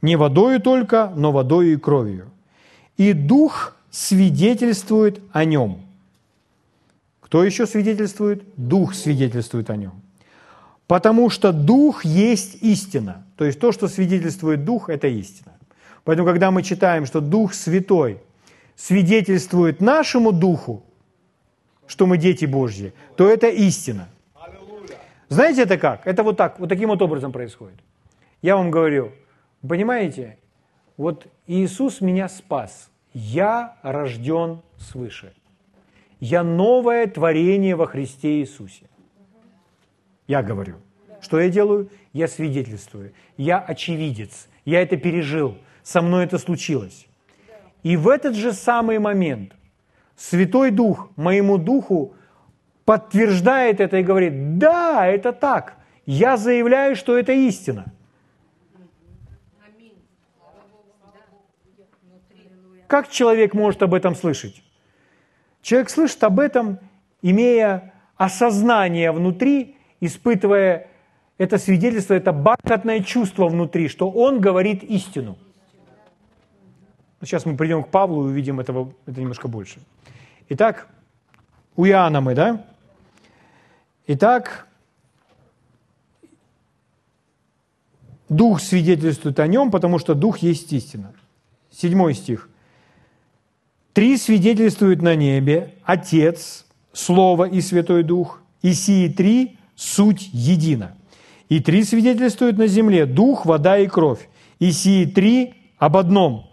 не 0.01 0.15
водою 0.15 0.59
только, 0.59 1.11
но 1.15 1.31
водою 1.31 1.73
и 1.73 1.77
кровью. 1.77 2.29
И 2.97 3.13
дух 3.13 3.75
свидетельствует 3.89 5.19
о 5.31 5.45
нем». 5.45 5.81
Кто 7.31 7.45
еще 7.45 7.65
свидетельствует? 7.65 8.43
Дух 8.57 8.93
свидетельствует 8.93 9.69
о 9.69 9.77
нем. 9.77 9.93
Потому 10.85 11.29
что 11.29 11.53
Дух 11.53 12.03
есть 12.03 12.57
истина. 12.61 13.23
То 13.37 13.45
есть 13.45 13.57
то, 13.57 13.71
что 13.71 13.87
свидетельствует 13.87 14.65
Дух, 14.65 14.89
это 14.89 15.07
истина. 15.07 15.53
Поэтому, 16.03 16.27
когда 16.27 16.51
мы 16.51 16.61
читаем, 16.61 17.05
что 17.05 17.21
Дух 17.21 17.53
Святой 17.53 18.19
свидетельствует 18.75 19.79
нашему 19.79 20.33
духу, 20.33 20.83
что 21.87 22.05
мы 22.05 22.17
дети 22.17 22.43
Божьи, 22.43 22.91
то 23.15 23.29
это 23.29 23.47
истина. 23.47 24.09
Знаете 25.29 25.61
это 25.61 25.77
как? 25.77 26.05
Это 26.05 26.23
вот 26.23 26.35
так, 26.35 26.59
вот 26.59 26.67
таким 26.67 26.89
вот 26.89 27.01
образом 27.01 27.31
происходит. 27.31 27.79
Я 28.41 28.57
вам 28.57 28.71
говорю, 28.71 29.13
понимаете, 29.67 30.37
вот 30.97 31.27
Иисус 31.47 32.01
меня 32.01 32.29
спас. 32.29 32.89
Я 33.13 33.77
рожден 33.81 34.61
свыше. 34.77 35.33
Я 36.19 36.43
новое 36.43 37.07
творение 37.07 37.75
во 37.75 37.87
Христе 37.87 38.39
Иисусе. 38.39 38.85
Я 40.27 40.43
говорю. 40.43 40.75
Что 41.19 41.39
я 41.39 41.49
делаю? 41.49 41.89
Я 42.13 42.27
свидетельствую. 42.27 43.13
Я 43.37 43.59
очевидец. 43.59 44.47
Я 44.65 44.81
это 44.81 44.97
пережил. 44.97 45.57
Со 45.83 46.01
мной 46.01 46.25
это 46.25 46.37
случилось. 46.37 47.07
И 47.83 47.97
в 47.97 48.07
этот 48.07 48.35
же 48.35 48.53
самый 48.53 48.99
момент 48.99 49.53
Святой 50.15 50.69
Дух 50.69 51.09
моему 51.15 51.57
Духу 51.57 52.13
подтверждает 52.85 53.79
это 53.79 53.97
и 53.97 54.03
говорит, 54.03 54.59
да, 54.59 55.07
это 55.07 55.31
так. 55.33 55.77
Я 56.05 56.37
заявляю, 56.37 56.95
что 56.95 57.17
это 57.17 57.31
истина. 57.31 57.91
Как 62.91 63.09
человек 63.09 63.53
может 63.53 63.81
об 63.83 63.93
этом 63.93 64.15
слышать? 64.15 64.61
Человек 65.61 65.89
слышит 65.89 66.21
об 66.25 66.41
этом, 66.41 66.77
имея 67.21 67.93
осознание 68.17 69.13
внутри, 69.13 69.77
испытывая 70.01 70.89
это 71.37 71.57
свидетельство, 71.57 72.15
это 72.15 72.33
бархатное 72.33 72.99
чувство 72.99 73.47
внутри, 73.47 73.87
что 73.87 74.11
он 74.11 74.41
говорит 74.41 74.83
истину. 74.83 75.37
Сейчас 77.21 77.45
мы 77.45 77.55
придем 77.55 77.81
к 77.81 77.87
Павлу 77.87 78.27
и 78.27 78.31
увидим 78.31 78.59
этого, 78.59 78.93
это 79.05 79.21
немножко 79.21 79.47
больше. 79.47 79.79
Итак, 80.49 80.89
у 81.77 81.85
Иоанна 81.85 82.19
мы, 82.19 82.35
да? 82.35 82.65
Итак, 84.07 84.67
Дух 88.27 88.59
свидетельствует 88.59 89.39
о 89.39 89.47
нем, 89.47 89.71
потому 89.71 89.97
что 89.97 90.13
Дух 90.13 90.39
есть 90.39 90.73
истина. 90.73 91.13
Седьмой 91.69 92.15
стих. 92.15 92.49
Три 93.93 94.15
свидетельствуют 94.17 95.01
на 95.01 95.15
небе– 95.15 95.75
Отец, 95.83 96.65
Слово 96.93 97.45
и 97.45 97.59
Святой 97.59 98.03
Дух, 98.03 98.41
и 98.61 98.73
сии 98.73 99.09
три– 99.09 99.57
суть 99.75 100.29
едина. 100.31 100.95
И 101.49 101.59
три 101.59 101.83
свидетельствуют 101.83 102.57
на 102.57 102.67
земле– 102.67 103.05
Дух, 103.07 103.45
вода 103.45 103.77
и 103.77 103.87
кровь, 103.87 104.29
и 104.59 104.71
сии 104.71 105.05
три– 105.05 105.55
об 105.77 105.97
одном. 105.97 106.49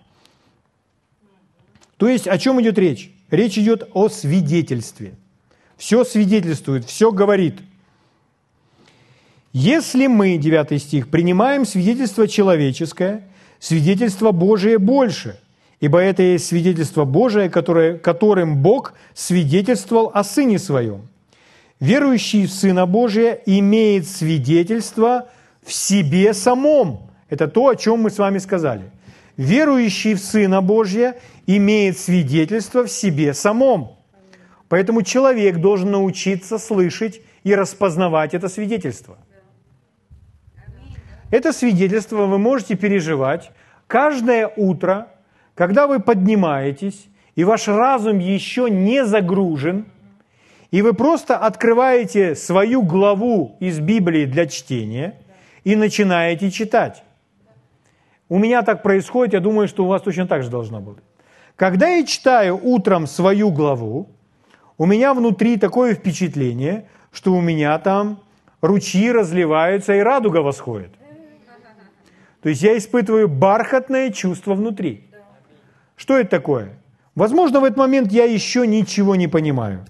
То 1.96 2.08
есть 2.08 2.26
о 2.26 2.38
чем 2.38 2.60
идет 2.60 2.78
речь? 2.78 3.12
Речь 3.30 3.58
идет 3.58 3.88
о 3.92 4.08
свидетельстве. 4.08 5.14
Все 5.76 6.02
свидетельствует, 6.02 6.86
все 6.86 7.12
говорит. 7.12 7.60
Если 9.52 10.08
мы, 10.08 10.38
9 10.38 10.82
стих, 10.82 11.08
принимаем 11.08 11.64
свидетельство 11.64 12.26
человеческое, 12.26 13.28
свидетельство 13.60 14.32
Божие 14.32 14.78
больше– 14.78 15.38
ибо 15.80 16.00
это 16.00 16.22
есть 16.22 16.46
свидетельство 16.46 17.04
Божие, 17.04 17.48
которое, 17.48 17.98
которым 17.98 18.62
Бог 18.62 18.94
свидетельствовал 19.14 20.10
о 20.12 20.24
Сыне 20.24 20.58
Своем. 20.58 21.08
Верующий 21.80 22.46
в 22.46 22.52
Сына 22.52 22.86
Божия 22.86 23.40
имеет 23.46 24.08
свидетельство 24.08 25.28
в 25.62 25.72
себе 25.72 26.34
самом. 26.34 27.10
Это 27.28 27.46
то, 27.46 27.68
о 27.68 27.76
чем 27.76 28.00
мы 28.00 28.10
с 28.10 28.18
вами 28.18 28.38
сказали. 28.38 28.90
Верующий 29.36 30.14
в 30.14 30.18
Сына 30.18 30.60
Божия 30.60 31.16
имеет 31.46 31.96
свидетельство 31.96 32.84
в 32.84 32.90
себе 32.90 33.32
самом. 33.32 33.96
Поэтому 34.68 35.02
человек 35.02 35.58
должен 35.58 35.92
научиться 35.92 36.58
слышать 36.58 37.20
и 37.44 37.54
распознавать 37.54 38.34
это 38.34 38.48
свидетельство. 38.48 39.16
Это 41.30 41.52
свидетельство 41.52 42.26
вы 42.26 42.38
можете 42.38 42.74
переживать 42.74 43.52
каждое 43.86 44.48
утро– 44.48 45.08
когда 45.58 45.88
вы 45.88 45.98
поднимаетесь, 45.98 47.08
и 47.34 47.42
ваш 47.42 47.66
разум 47.66 48.20
еще 48.20 48.70
не 48.70 49.04
загружен, 49.04 49.86
и 50.70 50.82
вы 50.82 50.92
просто 50.92 51.36
открываете 51.36 52.36
свою 52.36 52.80
главу 52.82 53.56
из 53.58 53.80
Библии 53.80 54.24
для 54.24 54.46
чтения 54.46 55.16
и 55.64 55.74
начинаете 55.74 56.52
читать. 56.52 57.02
У 58.28 58.38
меня 58.38 58.62
так 58.62 58.84
происходит, 58.84 59.34
я 59.34 59.40
думаю, 59.40 59.66
что 59.66 59.84
у 59.84 59.88
вас 59.88 60.00
точно 60.00 60.28
так 60.28 60.44
же 60.44 60.48
должно 60.48 60.78
быть. 60.78 60.98
Когда 61.56 61.88
я 61.88 62.06
читаю 62.06 62.56
утром 62.62 63.08
свою 63.08 63.50
главу, 63.50 64.10
у 64.76 64.86
меня 64.86 65.12
внутри 65.12 65.56
такое 65.56 65.94
впечатление, 65.94 66.86
что 67.10 67.32
у 67.32 67.40
меня 67.40 67.76
там 67.80 68.20
ручьи 68.60 69.10
разливаются 69.10 69.92
и 69.94 69.98
радуга 69.98 70.38
восходит. 70.38 70.92
То 72.42 72.48
есть 72.48 72.62
я 72.62 72.78
испытываю 72.78 73.26
бархатное 73.28 74.12
чувство 74.12 74.54
внутри. 74.54 75.07
Что 75.98 76.16
это 76.16 76.30
такое? 76.30 76.78
Возможно, 77.16 77.60
в 77.60 77.64
этот 77.64 77.76
момент 77.76 78.12
я 78.12 78.24
еще 78.24 78.66
ничего 78.66 79.16
не 79.16 79.26
понимаю. 79.26 79.84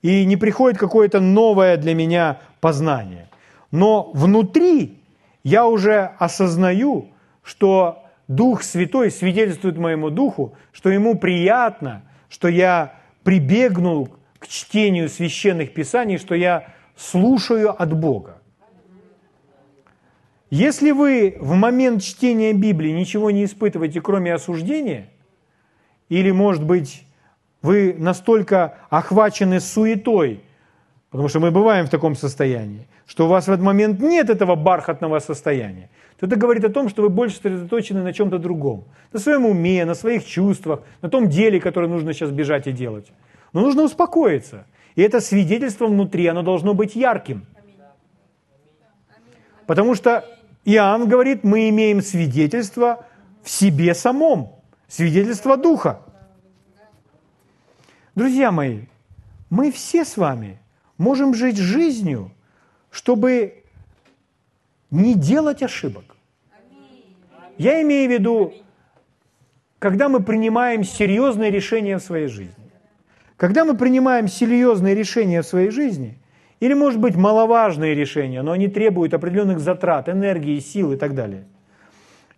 И 0.00 0.24
не 0.24 0.36
приходит 0.36 0.78
какое-то 0.78 1.18
новое 1.18 1.76
для 1.76 1.94
меня 1.94 2.38
познание. 2.60 3.28
Но 3.72 4.12
внутри 4.14 5.00
я 5.42 5.66
уже 5.66 6.12
осознаю, 6.20 7.08
что 7.42 8.04
Дух 8.28 8.62
Святой 8.62 9.10
свидетельствует 9.10 9.76
моему 9.76 10.10
Духу, 10.10 10.54
что 10.72 10.90
ему 10.90 11.18
приятно, 11.18 12.02
что 12.28 12.46
я 12.46 12.94
прибегнул 13.24 14.10
к 14.38 14.46
чтению 14.46 15.08
священных 15.08 15.74
писаний, 15.74 16.18
что 16.18 16.36
я 16.36 16.68
слушаю 16.96 17.70
от 17.70 17.92
Бога. 17.92 18.38
Если 20.50 20.92
вы 20.92 21.36
в 21.40 21.54
момент 21.54 22.04
чтения 22.04 22.52
Библии 22.52 22.92
ничего 22.92 23.32
не 23.32 23.44
испытываете, 23.44 24.00
кроме 24.00 24.32
осуждения– 24.32 25.08
или, 26.08 26.30
может 26.30 26.64
быть, 26.64 27.04
вы 27.62 27.94
настолько 27.98 28.78
охвачены 28.90 29.60
суетой, 29.60 30.40
потому 31.10 31.28
что 31.28 31.40
мы 31.40 31.50
бываем 31.50 31.86
в 31.86 31.90
таком 31.90 32.14
состоянии, 32.14 32.86
что 33.06 33.26
у 33.26 33.28
вас 33.28 33.46
в 33.46 33.50
этот 33.50 33.64
момент 33.64 34.00
нет 34.00 34.30
этого 34.30 34.54
бархатного 34.54 35.18
состояния, 35.18 35.88
то 36.18 36.26
это 36.26 36.36
говорит 36.36 36.64
о 36.64 36.70
том, 36.70 36.88
что 36.88 37.02
вы 37.02 37.08
больше 37.08 37.36
сосредоточены 37.36 38.02
на 38.02 38.12
чем-то 38.12 38.38
другом. 38.38 38.84
На 39.12 39.18
своем 39.18 39.46
уме, 39.46 39.84
на 39.84 39.94
своих 39.94 40.24
чувствах, 40.24 40.80
на 41.02 41.08
том 41.08 41.28
деле, 41.28 41.60
которое 41.60 41.88
нужно 41.88 42.12
сейчас 42.12 42.30
бежать 42.30 42.66
и 42.66 42.72
делать. 42.72 43.12
Но 43.52 43.60
нужно 43.60 43.82
успокоиться. 43.82 44.66
И 44.94 45.02
это 45.02 45.20
свидетельство 45.20 45.86
внутри, 45.86 46.26
оно 46.26 46.42
должно 46.42 46.72
быть 46.72 46.96
ярким. 46.96 47.46
Потому 49.66 49.94
что 49.94 50.24
Иоанн 50.64 51.08
говорит, 51.08 51.44
мы 51.44 51.68
имеем 51.68 52.00
свидетельство 52.00 53.04
в 53.42 53.50
себе 53.50 53.94
самом. 53.94 54.55
Свидетельство 54.88 55.56
Духа. 55.56 56.00
Друзья 58.14 58.52
мои, 58.52 58.82
мы 59.50 59.72
все 59.72 60.04
с 60.04 60.16
вами 60.16 60.58
можем 60.96 61.34
жить 61.34 61.56
жизнью, 61.56 62.30
чтобы 62.90 63.64
не 64.90 65.14
делать 65.14 65.62
ошибок. 65.62 66.16
Я 67.58 67.82
имею 67.82 68.08
в 68.08 68.12
виду, 68.12 68.54
когда 69.78 70.08
мы 70.08 70.22
принимаем 70.22 70.84
серьезные 70.84 71.50
решения 71.50 71.98
в 71.98 72.02
своей 72.02 72.28
жизни. 72.28 72.54
Когда 73.36 73.64
мы 73.64 73.76
принимаем 73.76 74.28
серьезные 74.28 74.94
решения 74.94 75.42
в 75.42 75.46
своей 75.46 75.70
жизни, 75.70 76.18
или, 76.60 76.72
может 76.72 77.00
быть, 77.00 77.16
маловажные 77.16 77.94
решения, 77.94 78.40
но 78.40 78.52
они 78.52 78.68
требуют 78.68 79.12
определенных 79.12 79.58
затрат, 79.60 80.08
энергии, 80.08 80.58
сил 80.60 80.92
и 80.92 80.96
так 80.96 81.14
далее. 81.14 81.44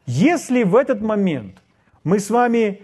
Если 0.07 0.65
в 0.65 0.75
этот 0.75 1.03
момент– 1.03 1.59
мы 2.05 2.19
с 2.19 2.31
вами 2.31 2.83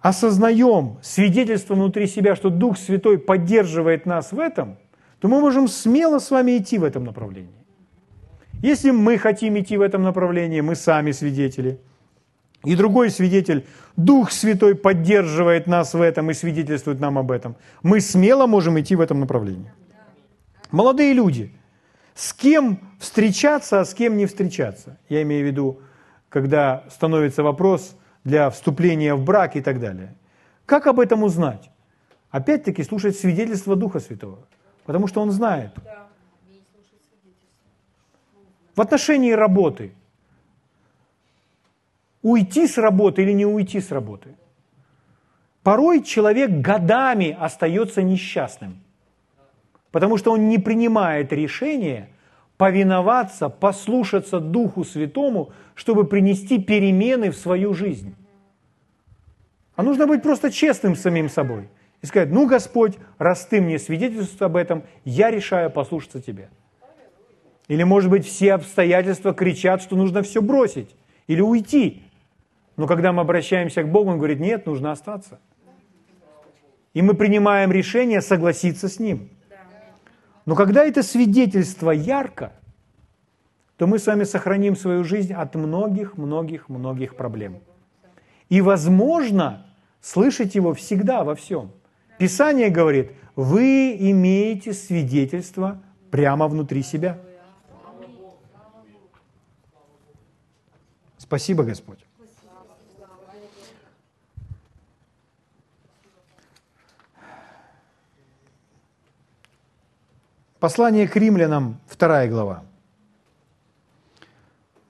осознаем 0.00 0.98
свидетельство 1.02 1.74
внутри 1.74 2.06
себя, 2.06 2.36
что 2.36 2.50
Дух 2.50 2.78
Святой 2.78 3.18
поддерживает 3.18 4.06
нас 4.06 4.32
в 4.32 4.38
этом, 4.38 4.76
то 5.20 5.28
мы 5.28 5.40
можем 5.40 5.68
смело 5.68 6.18
с 6.18 6.30
вами 6.30 6.58
идти 6.58 6.78
в 6.78 6.84
этом 6.84 7.04
направлении. 7.04 7.50
Если 8.62 8.90
мы 8.90 9.18
хотим 9.18 9.58
идти 9.58 9.76
в 9.76 9.82
этом 9.82 10.02
направлении, 10.02 10.60
мы 10.60 10.74
сами 10.74 11.12
свидетели. 11.12 11.80
И 12.64 12.74
другой 12.74 13.10
свидетель, 13.10 13.66
Дух 13.96 14.32
Святой 14.32 14.74
поддерживает 14.74 15.66
нас 15.68 15.94
в 15.94 16.00
этом 16.00 16.30
и 16.30 16.34
свидетельствует 16.34 16.98
нам 16.98 17.18
об 17.18 17.30
этом. 17.30 17.56
Мы 17.82 18.00
смело 18.00 18.46
можем 18.46 18.78
идти 18.80 18.96
в 18.96 19.00
этом 19.00 19.20
направлении. 19.20 19.72
Молодые 20.72 21.12
люди, 21.12 21.52
с 22.14 22.32
кем 22.32 22.80
встречаться, 22.98 23.80
а 23.80 23.84
с 23.84 23.94
кем 23.94 24.16
не 24.16 24.26
встречаться? 24.26 24.98
Я 25.08 25.22
имею 25.22 25.44
в 25.44 25.46
виду 25.46 25.80
когда 26.28 26.84
становится 26.90 27.42
вопрос 27.42 27.96
для 28.24 28.50
вступления 28.50 29.14
в 29.14 29.24
брак 29.24 29.56
и 29.56 29.60
так 29.60 29.80
далее. 29.80 30.14
Как 30.66 30.86
об 30.86 31.00
этом 31.00 31.22
узнать? 31.22 31.70
Опять-таки 32.30 32.82
слушать 32.82 33.16
свидетельство 33.16 33.74
Духа 33.74 34.00
Святого, 34.00 34.38
потому 34.84 35.06
что 35.06 35.22
он 35.22 35.30
знает. 35.30 35.72
В 38.74 38.80
отношении 38.80 39.32
работы. 39.32 39.92
уйти 42.20 42.66
с 42.66 42.76
работы 42.76 43.22
или 43.22 43.32
не 43.32 43.46
уйти 43.46 43.80
с 43.80 43.92
работы. 43.92 44.34
Порой 45.62 46.02
человек 46.02 46.50
годами 46.50 47.36
остается 47.40 48.02
несчастным, 48.02 48.82
потому 49.90 50.18
что 50.18 50.32
он 50.32 50.48
не 50.48 50.58
принимает 50.58 51.32
решение 51.32 52.08
повиноваться, 52.58 53.48
послушаться 53.48 54.40
Духу 54.40 54.84
Святому, 54.84 55.52
чтобы 55.74 56.04
принести 56.04 56.58
перемены 56.58 57.30
в 57.30 57.36
свою 57.36 57.72
жизнь. 57.72 58.14
А 59.76 59.82
нужно 59.84 60.08
быть 60.08 60.22
просто 60.22 60.50
честным 60.50 60.96
с 60.96 61.00
самим 61.00 61.28
собой 61.28 61.68
и 62.02 62.06
сказать, 62.06 62.30
ну, 62.30 62.46
Господь, 62.46 62.98
раз 63.18 63.46
Ты 63.46 63.60
мне 63.60 63.78
свидетельствуешь 63.78 64.42
об 64.42 64.56
этом, 64.56 64.82
я 65.04 65.30
решаю 65.30 65.70
послушаться 65.70 66.20
Тебе. 66.20 66.50
Или, 67.68 67.84
может 67.84 68.10
быть, 68.10 68.26
все 68.26 68.54
обстоятельства 68.54 69.32
кричат, 69.32 69.80
что 69.80 69.94
нужно 69.94 70.22
все 70.22 70.42
бросить 70.42 70.94
или 71.28 71.40
уйти. 71.40 72.02
Но 72.76 72.86
когда 72.86 73.12
мы 73.12 73.22
обращаемся 73.22 73.82
к 73.84 73.90
Богу, 73.90 74.10
Он 74.10 74.18
говорит, 74.18 74.40
нет, 74.40 74.66
нужно 74.66 74.90
остаться. 74.90 75.38
И 76.92 77.02
мы 77.02 77.14
принимаем 77.14 77.70
решение 77.70 78.20
согласиться 78.20 78.88
с 78.88 78.98
Ним. 78.98 79.30
Но 80.48 80.54
когда 80.54 80.82
это 80.82 81.02
свидетельство 81.02 81.90
ярко, 81.90 82.54
то 83.76 83.86
мы 83.86 83.98
с 83.98 84.06
вами 84.06 84.24
сохраним 84.24 84.76
свою 84.76 85.04
жизнь 85.04 85.34
от 85.34 85.54
многих-многих-многих 85.54 87.16
проблем. 87.16 87.60
И, 88.48 88.62
возможно, 88.62 89.66
слышать 90.00 90.54
его 90.54 90.72
всегда 90.72 91.22
во 91.22 91.34
всем. 91.34 91.72
Писание 92.18 92.70
говорит, 92.70 93.12
вы 93.36 93.94
имеете 93.98 94.72
свидетельство 94.72 95.82
прямо 96.10 96.48
внутри 96.48 96.82
себя. 96.82 97.18
Спасибо, 101.18 101.62
Господь. 101.62 102.07
Послание 110.60 111.06
к 111.06 111.14
римлянам, 111.14 111.78
вторая 111.86 112.28
глава. 112.28 112.64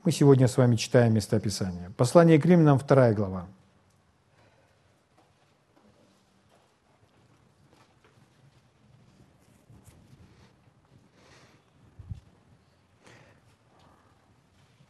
Мы 0.02 0.12
сегодня 0.12 0.48
с 0.48 0.56
вами 0.56 0.76
читаем 0.76 1.12
местописание. 1.12 1.90
Послание 1.98 2.40
к 2.40 2.46
римлянам, 2.46 2.78
вторая 2.78 3.12
глава. 3.12 3.46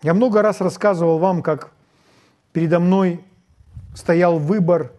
Я 0.03 0.15
много 0.15 0.43
раз 0.43 0.61
рассказывал 0.61 1.19
вам, 1.19 1.43
как 1.43 1.73
передо 2.53 2.79
мной 2.79 3.25
стоял 3.97 4.39
выбор, 4.39 4.93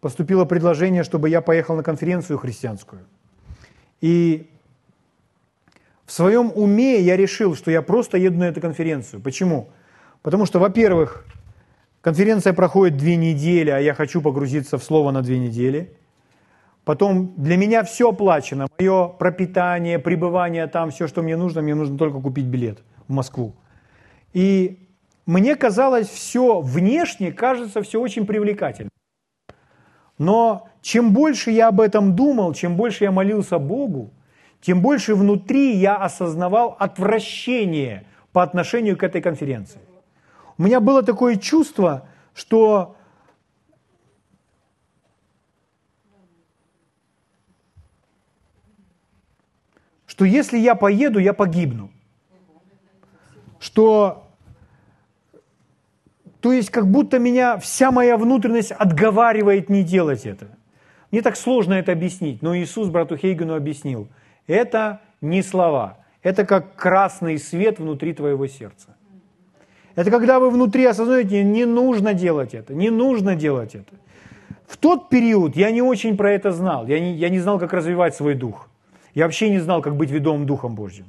поступило 0.00 0.44
предложение, 0.44 1.02
чтобы 1.02 1.28
я 1.30 1.40
поехал 1.40 1.74
на 1.74 1.82
конференцию 1.82 2.38
христианскую. 2.38 3.04
И 4.00 4.52
в 6.06 6.12
своем 6.12 6.52
уме 6.54 7.00
я 7.00 7.16
решил, 7.16 7.56
что 7.56 7.70
я 7.70 7.82
просто 7.82 8.16
еду 8.16 8.38
на 8.38 8.44
эту 8.44 8.60
конференцию. 8.60 9.20
Почему? 9.20 9.70
Потому 10.22 10.46
что, 10.46 10.60
во-первых, 10.60 11.26
конференция 12.00 12.52
проходит 12.52 12.96
две 12.96 13.16
недели, 13.16 13.70
а 13.70 13.78
я 13.78 13.92
хочу 13.92 14.22
погрузиться 14.22 14.78
в 14.78 14.84
слово 14.84 15.10
на 15.10 15.22
две 15.22 15.38
недели. 15.38 15.96
Потом 16.84 17.34
для 17.36 17.56
меня 17.56 17.82
все 17.82 18.10
оплачено. 18.10 18.68
Мое 18.78 19.08
пропитание, 19.08 19.98
пребывание 19.98 20.68
там, 20.68 20.92
все, 20.92 21.08
что 21.08 21.22
мне 21.22 21.36
нужно, 21.36 21.60
мне 21.60 21.74
нужно 21.74 21.98
только 21.98 22.20
купить 22.20 22.46
билет 22.46 22.84
в 23.08 23.12
Москву. 23.12 23.56
И 24.32 24.88
мне 25.26 25.56
казалось, 25.56 26.08
все 26.08 26.60
внешне 26.60 27.32
кажется 27.32 27.82
все 27.82 28.00
очень 28.00 28.26
привлекательно. 28.26 28.90
Но 30.18 30.68
чем 30.82 31.12
больше 31.12 31.50
я 31.50 31.68
об 31.68 31.80
этом 31.80 32.14
думал, 32.14 32.54
чем 32.54 32.76
больше 32.76 33.02
я 33.02 33.10
молился 33.10 33.58
Богу, 33.58 34.12
тем 34.60 34.80
больше 34.80 35.14
внутри 35.14 35.76
я 35.76 35.96
осознавал 35.96 36.76
отвращение 36.78 38.06
по 38.32 38.42
отношению 38.42 38.96
к 38.96 39.02
этой 39.02 39.22
конференции. 39.22 39.80
У 40.58 40.62
меня 40.62 40.80
было 40.80 41.02
такое 41.02 41.36
чувство, 41.36 42.08
что 42.34 42.96
что 50.06 50.24
если 50.24 50.58
я 50.58 50.74
поеду, 50.74 51.18
я 51.18 51.32
погибну. 51.32 51.90
Что 53.58 54.26
то 56.40 56.52
есть 56.52 56.70
как 56.70 56.88
будто 56.88 57.18
меня 57.18 57.58
вся 57.58 57.90
моя 57.90 58.16
внутренность 58.16 58.70
отговаривает 58.70 59.68
не 59.68 59.82
делать 59.82 60.26
это. 60.26 60.46
Мне 61.10 61.20
так 61.20 61.36
сложно 61.36 61.74
это 61.74 61.92
объяснить, 61.92 62.40
но 62.40 62.56
Иисус 62.56 62.88
брату 62.88 63.16
Хейгену 63.16 63.54
объяснил. 63.54 64.08
Это 64.46 65.00
не 65.20 65.42
слова, 65.42 65.98
это 66.22 66.44
как 66.44 66.76
красный 66.76 67.38
свет 67.38 67.78
внутри 67.78 68.12
твоего 68.14 68.46
сердца. 68.46 68.96
Это 69.94 70.10
когда 70.10 70.38
вы 70.38 70.50
внутри 70.50 70.84
осознаете, 70.84 71.42
не 71.42 71.64
нужно 71.64 72.14
делать 72.14 72.54
это, 72.54 72.74
не 72.74 72.90
нужно 72.90 73.34
делать 73.34 73.74
это. 73.74 73.94
В 74.66 74.76
тот 74.76 75.08
период 75.08 75.56
я 75.56 75.70
не 75.70 75.82
очень 75.82 76.16
про 76.16 76.32
это 76.32 76.52
знал, 76.52 76.86
я 76.86 77.00
не, 77.00 77.14
я 77.14 77.28
не 77.28 77.38
знал, 77.38 77.58
как 77.58 77.72
развивать 77.72 78.14
свой 78.14 78.34
дух. 78.34 78.68
Я 79.14 79.24
вообще 79.24 79.48
не 79.48 79.58
знал, 79.58 79.80
как 79.80 79.96
быть 79.96 80.10
ведомым 80.10 80.44
Духом 80.44 80.74
Божьим. 80.74 81.06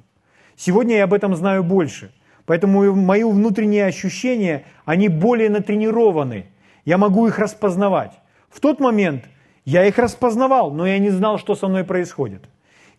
Сегодня 0.56 0.95
я 0.95 1.04
об 1.04 1.13
этом 1.13 1.36
знаю 1.36 1.63
больше. 1.63 2.12
Поэтому 2.45 2.93
мои 2.95 3.23
внутренние 3.23 3.86
ощущения, 3.86 4.63
они 4.86 5.10
более 5.10 5.50
натренированы. 5.50 6.45
Я 6.86 6.97
могу 6.97 7.28
их 7.28 7.38
распознавать. 7.38 8.13
В 8.50 8.62
тот 8.62 8.80
момент 8.80 9.26
я 9.65 9.86
их 9.86 9.97
распознавал, 9.97 10.71
но 10.71 10.88
я 10.88 10.97
не 10.97 11.10
знал, 11.10 11.38
что 11.38 11.56
со 11.56 11.67
мной 11.67 11.84
происходит. 11.84 12.45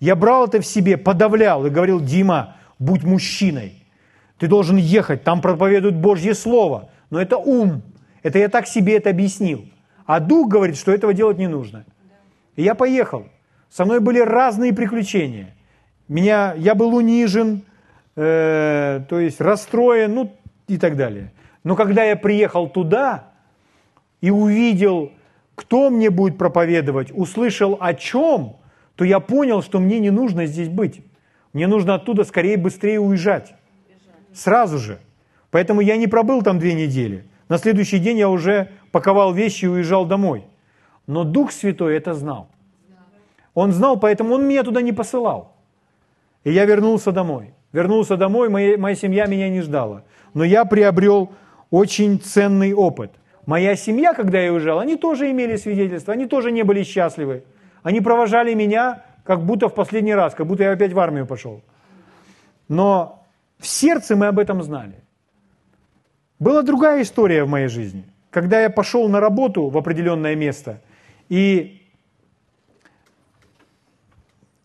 Я 0.00 0.14
брал 0.14 0.46
это 0.46 0.60
в 0.60 0.66
себе, 0.66 0.96
подавлял 0.96 1.66
и 1.66 1.70
говорил, 1.70 2.00
Дима, 2.00 2.56
будь 2.78 3.04
мужчиной. 3.04 3.84
Ты 4.38 4.46
должен 4.46 4.76
ехать, 4.76 5.24
там 5.24 5.40
проповедуют 5.40 5.96
Божье 5.96 6.34
Слово. 6.34 6.90
Но 7.10 7.20
это 7.20 7.36
ум. 7.36 7.82
Это 8.22 8.38
я 8.38 8.48
так 8.48 8.66
себе 8.66 8.96
это 8.96 9.10
объяснил. 9.10 9.66
А 10.06 10.20
дух 10.20 10.48
говорит, 10.48 10.76
что 10.76 10.92
этого 10.92 11.12
делать 11.12 11.38
не 11.38 11.48
нужно. 11.48 11.84
И 12.56 12.62
я 12.62 12.74
поехал. 12.74 13.26
Со 13.70 13.84
мной 13.84 14.00
были 14.00 14.20
разные 14.20 14.72
приключения. 14.72 15.54
Меня, 16.08 16.54
я 16.56 16.74
был 16.74 16.94
унижен, 16.94 17.62
э, 18.16 19.02
то 19.08 19.20
есть 19.20 19.40
расстроен, 19.40 20.14
ну 20.14 20.32
и 20.66 20.78
так 20.78 20.96
далее. 20.96 21.32
Но 21.64 21.76
когда 21.76 22.04
я 22.04 22.16
приехал 22.16 22.68
туда 22.68 23.24
и 24.20 24.30
увидел, 24.30 25.12
кто 25.54 25.90
мне 25.90 26.08
будет 26.08 26.38
проповедовать, 26.38 27.10
услышал 27.12 27.76
о 27.80 27.92
чем, 27.94 28.56
то 28.98 29.04
я 29.04 29.20
понял, 29.20 29.62
что 29.62 29.78
мне 29.78 30.00
не 30.00 30.10
нужно 30.10 30.46
здесь 30.46 30.68
быть. 30.68 31.02
Мне 31.52 31.68
нужно 31.68 31.94
оттуда 31.94 32.24
скорее 32.24 32.56
быстрее 32.56 32.98
уезжать. 32.98 33.54
Сразу 34.32 34.78
же. 34.78 34.98
Поэтому 35.52 35.80
я 35.80 35.96
не 35.96 36.08
пробыл 36.08 36.42
там 36.42 36.58
две 36.58 36.74
недели. 36.74 37.24
На 37.48 37.58
следующий 37.58 38.00
день 38.00 38.18
я 38.18 38.28
уже 38.28 38.72
паковал 38.90 39.32
вещи 39.32 39.66
и 39.66 39.68
уезжал 39.68 40.04
домой. 40.04 40.46
Но 41.06 41.22
Дух 41.22 41.52
Святой 41.52 41.96
это 41.96 42.12
знал. 42.12 42.48
Он 43.54 43.70
знал, 43.70 44.00
поэтому 44.00 44.34
он 44.34 44.48
меня 44.48 44.64
туда 44.64 44.82
не 44.82 44.92
посылал. 44.92 45.52
И 46.42 46.50
я 46.50 46.64
вернулся 46.64 47.12
домой. 47.12 47.54
Вернулся 47.72 48.16
домой, 48.16 48.48
моя, 48.48 48.76
моя 48.78 48.96
семья 48.96 49.26
меня 49.26 49.48
не 49.48 49.60
ждала. 49.60 50.02
Но 50.34 50.42
я 50.42 50.64
приобрел 50.64 51.30
очень 51.70 52.18
ценный 52.18 52.72
опыт. 52.72 53.12
Моя 53.46 53.76
семья, 53.76 54.12
когда 54.12 54.40
я 54.40 54.52
уезжал, 54.52 54.80
они 54.80 54.96
тоже 54.96 55.30
имели 55.30 55.54
свидетельство, 55.54 56.14
они 56.14 56.26
тоже 56.26 56.50
не 56.50 56.64
были 56.64 56.82
счастливы. 56.82 57.44
Они 57.88 58.02
провожали 58.02 58.52
меня, 58.52 59.02
как 59.24 59.46
будто 59.46 59.70
в 59.70 59.74
последний 59.74 60.14
раз, 60.14 60.34
как 60.34 60.46
будто 60.46 60.62
я 60.62 60.72
опять 60.72 60.92
в 60.92 60.98
армию 60.98 61.26
пошел. 61.26 61.62
Но 62.68 63.24
в 63.58 63.66
сердце 63.66 64.14
мы 64.14 64.26
об 64.26 64.38
этом 64.38 64.62
знали. 64.62 65.02
Была 66.38 66.60
другая 66.60 67.00
история 67.00 67.44
в 67.44 67.48
моей 67.48 67.68
жизни. 67.68 68.04
Когда 68.28 68.60
я 68.60 68.68
пошел 68.68 69.08
на 69.08 69.20
работу 69.20 69.70
в 69.70 69.78
определенное 69.78 70.36
место, 70.36 70.82
и 71.30 71.80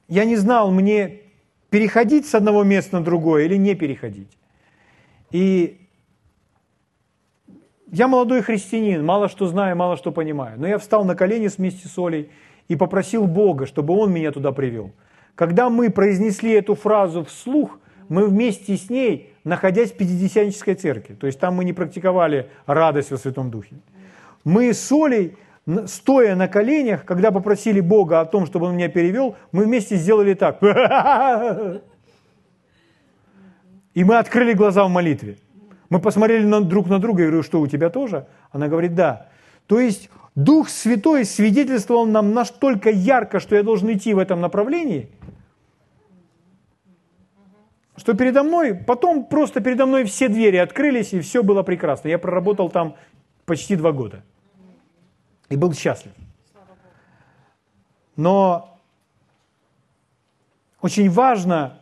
я 0.09 0.25
не 0.25 0.35
знал, 0.35 0.69
мне 0.69 1.21
переходить 1.69 2.27
с 2.27 2.35
одного 2.35 2.65
места 2.65 2.99
на 2.99 3.05
другое 3.05 3.45
или 3.45 3.55
не 3.55 3.73
переходить. 3.73 4.37
И 5.31 5.87
я 7.89 8.09
молодой 8.09 8.41
христианин, 8.41 9.05
мало 9.05 9.29
что 9.29 9.47
знаю, 9.47 9.77
мало 9.77 9.95
что 9.95 10.11
понимаю. 10.11 10.59
Но 10.59 10.67
я 10.67 10.77
встал 10.77 11.05
на 11.05 11.15
колени 11.15 11.47
вместе 11.47 11.87
с 11.87 11.97
Олей 11.97 12.29
и 12.67 12.75
попросил 12.75 13.25
Бога, 13.27 13.65
чтобы 13.65 13.93
Он 13.95 14.11
меня 14.11 14.31
туда 14.31 14.51
привел. 14.51 14.91
Когда 15.35 15.69
мы 15.69 15.89
произнесли 15.89 16.51
эту 16.51 16.75
фразу 16.75 17.23
вслух, 17.23 17.79
мы 18.09 18.27
вместе 18.27 18.77
с 18.77 18.89
ней, 18.89 19.33
находясь 19.43 19.91
в 19.91 19.97
Пятидесятнической 19.97 20.75
церкви, 20.75 21.15
то 21.15 21.27
есть 21.27 21.39
там 21.39 21.55
мы 21.55 21.65
не 21.65 21.73
практиковали 21.73 22.49
радость 22.65 23.11
во 23.11 23.17
Святом 23.17 23.49
Духе, 23.49 23.75
мы 24.43 24.73
с 24.73 24.91
Олей 24.91 25.35
стоя 25.85 26.35
на 26.35 26.47
коленях, 26.47 27.05
когда 27.05 27.31
попросили 27.31 27.79
Бога 27.79 28.19
о 28.19 28.25
том, 28.25 28.45
чтобы 28.45 28.67
Он 28.67 28.75
меня 28.75 28.89
перевел, 28.89 29.35
мы 29.51 29.63
вместе 29.65 29.95
сделали 29.95 30.33
так. 30.33 30.61
И 33.93 34.03
мы 34.03 34.17
открыли 34.17 34.53
глаза 34.53 34.83
в 34.83 34.89
молитве. 34.89 35.37
Мы 35.89 35.99
посмотрели 35.99 36.43
друг 36.63 36.87
на 36.89 36.99
друга, 36.99 37.21
я 37.21 37.27
говорю, 37.27 37.43
что 37.43 37.61
у 37.61 37.67
тебя 37.67 37.89
тоже? 37.89 38.25
Она 38.51 38.67
говорит, 38.67 38.95
да. 38.95 39.27
То 39.67 39.79
есть 39.79 40.09
Дух 40.35 40.69
Святой 40.69 41.25
свидетельствовал 41.25 42.05
нам 42.05 42.33
настолько 42.33 42.89
ярко, 42.89 43.39
что 43.39 43.55
я 43.55 43.63
должен 43.63 43.91
идти 43.93 44.13
в 44.13 44.19
этом 44.19 44.41
направлении, 44.41 45.09
что 47.97 48.15
передо 48.15 48.43
мной, 48.43 48.73
потом 48.73 49.25
просто 49.25 49.61
передо 49.61 49.85
мной 49.85 50.05
все 50.05 50.27
двери 50.27 50.57
открылись, 50.57 51.13
и 51.13 51.19
все 51.19 51.43
было 51.43 51.61
прекрасно. 51.61 52.07
Я 52.07 52.17
проработал 52.17 52.69
там 52.69 52.95
почти 53.45 53.75
два 53.75 53.91
года. 53.91 54.23
И 55.49 55.55
был 55.55 55.73
счастлив. 55.73 56.13
Но 58.15 58.79
очень 60.81 61.09
важно 61.09 61.79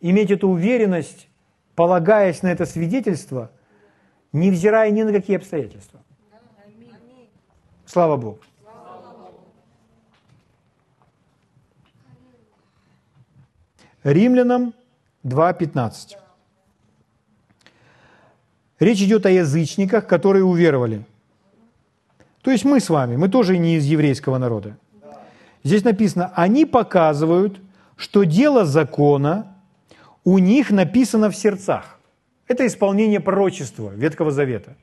иметь 0.00 0.30
эту 0.32 0.48
уверенность, 0.48 1.28
полагаясь 1.76 2.42
на 2.42 2.48
это 2.48 2.66
свидетельство, 2.66 3.52
невзирая 4.32 4.90
ни 4.90 5.02
на 5.02 5.12
какие 5.12 5.36
обстоятельства. 5.36 6.00
Слава 7.88 8.18
Богу. 8.18 8.38
Римлянам 14.04 14.74
2.15. 15.24 16.16
Речь 18.78 19.00
идет 19.00 19.24
о 19.24 19.30
язычниках, 19.30 20.06
которые 20.06 20.44
уверовали. 20.44 21.06
То 22.42 22.50
есть 22.50 22.66
мы 22.66 22.80
с 22.80 22.90
вами, 22.90 23.16
мы 23.16 23.30
тоже 23.30 23.56
не 23.56 23.76
из 23.76 23.86
еврейского 23.86 24.36
народа. 24.36 24.76
Здесь 25.64 25.82
написано, 25.82 26.30
они 26.36 26.66
показывают, 26.66 27.58
что 27.96 28.24
дело 28.24 28.66
закона 28.66 29.56
у 30.24 30.38
них 30.38 30.70
написано 30.70 31.30
в 31.30 31.36
сердцах. 31.36 31.98
Это 32.46 32.66
исполнение 32.66 33.20
пророчества 33.20 33.90
Ветхого 33.90 34.30
Завета, 34.30 34.76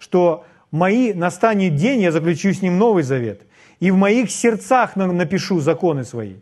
что 0.00 0.44
мои, 0.70 1.12
настанет 1.12 1.76
день, 1.76 2.02
я 2.02 2.12
заключу 2.12 2.52
с 2.52 2.62
ним 2.62 2.78
новый 2.78 3.02
завет, 3.02 3.42
и 3.80 3.90
в 3.90 3.96
моих 3.96 4.30
сердцах 4.30 4.96
напишу 4.96 5.60
законы 5.60 6.04
свои, 6.04 6.34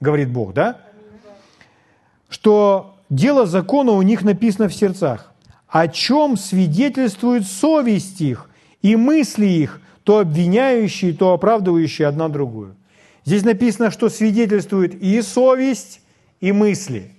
говорит 0.00 0.30
Бог, 0.30 0.52
да? 0.52 0.78
Что 2.28 2.96
дело 3.08 3.46
закона 3.46 3.92
у 3.92 4.02
них 4.02 4.22
написано 4.22 4.68
в 4.68 4.74
сердцах, 4.74 5.32
о 5.68 5.88
чем 5.88 6.36
свидетельствует 6.36 7.46
совесть 7.46 8.20
их 8.20 8.50
и 8.82 8.96
мысли 8.96 9.46
их, 9.46 9.80
то 10.04 10.20
обвиняющие, 10.20 11.12
то 11.12 11.32
оправдывающие 11.32 12.06
одна 12.06 12.28
другую. 12.28 12.76
Здесь 13.24 13.44
написано, 13.44 13.90
что 13.90 14.08
свидетельствует 14.08 14.94
и 14.94 15.20
совесть, 15.20 16.00
и 16.40 16.52
мысли. 16.52 17.10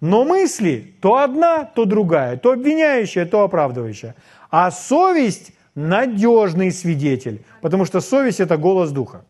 Но 0.00 0.24
мысли 0.24 0.94
то 1.02 1.18
одна, 1.18 1.64
то 1.64 1.84
другая, 1.84 2.38
то 2.38 2.52
обвиняющая, 2.52 3.26
то 3.26 3.42
оправдывающая. 3.42 4.14
А 4.50 4.70
совесть– 4.70 5.52
надежный 5.74 6.72
свидетель, 6.72 7.44
потому 7.60 7.84
что 7.84 8.00
совесть– 8.00 8.40
это 8.40 8.56
голос 8.56 8.90
Духа. 8.90 9.24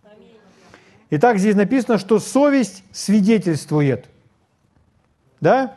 Итак, 1.10 1.38
здесь 1.38 1.56
написано, 1.56 1.98
что 1.98 2.20
совесть 2.20 2.84
свидетельствует. 2.92 4.06
Да? 5.40 5.76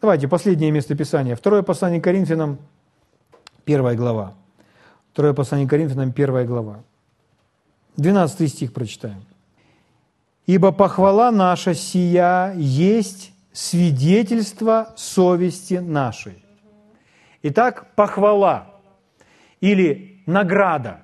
Давайте, 0.00 0.28
последнее 0.28 0.70
место 0.70 0.94
Писания. 0.96 1.36
Второе 1.36 1.62
послание 1.62 2.00
Коринфянам, 2.00 2.58
первая 3.64 3.96
глава. 3.96 4.34
Второе 5.12 5.34
послание 5.34 5.68
Коринфянам, 5.68 6.12
первая 6.12 6.44
глава. 6.46 6.82
12 7.96 8.48
стих 8.50 8.72
прочитаем. 8.72 9.24
«Ибо 10.46 10.72
похвала 10.72 11.30
наша 11.30 11.74
сия 11.74 12.54
есть 12.56 13.32
свидетельство 13.52 14.94
совести 14.96 15.74
нашей». 15.74 16.42
Итак, 17.42 17.94
похвала 17.96 18.77
или 19.60 20.20
награда. 20.26 21.00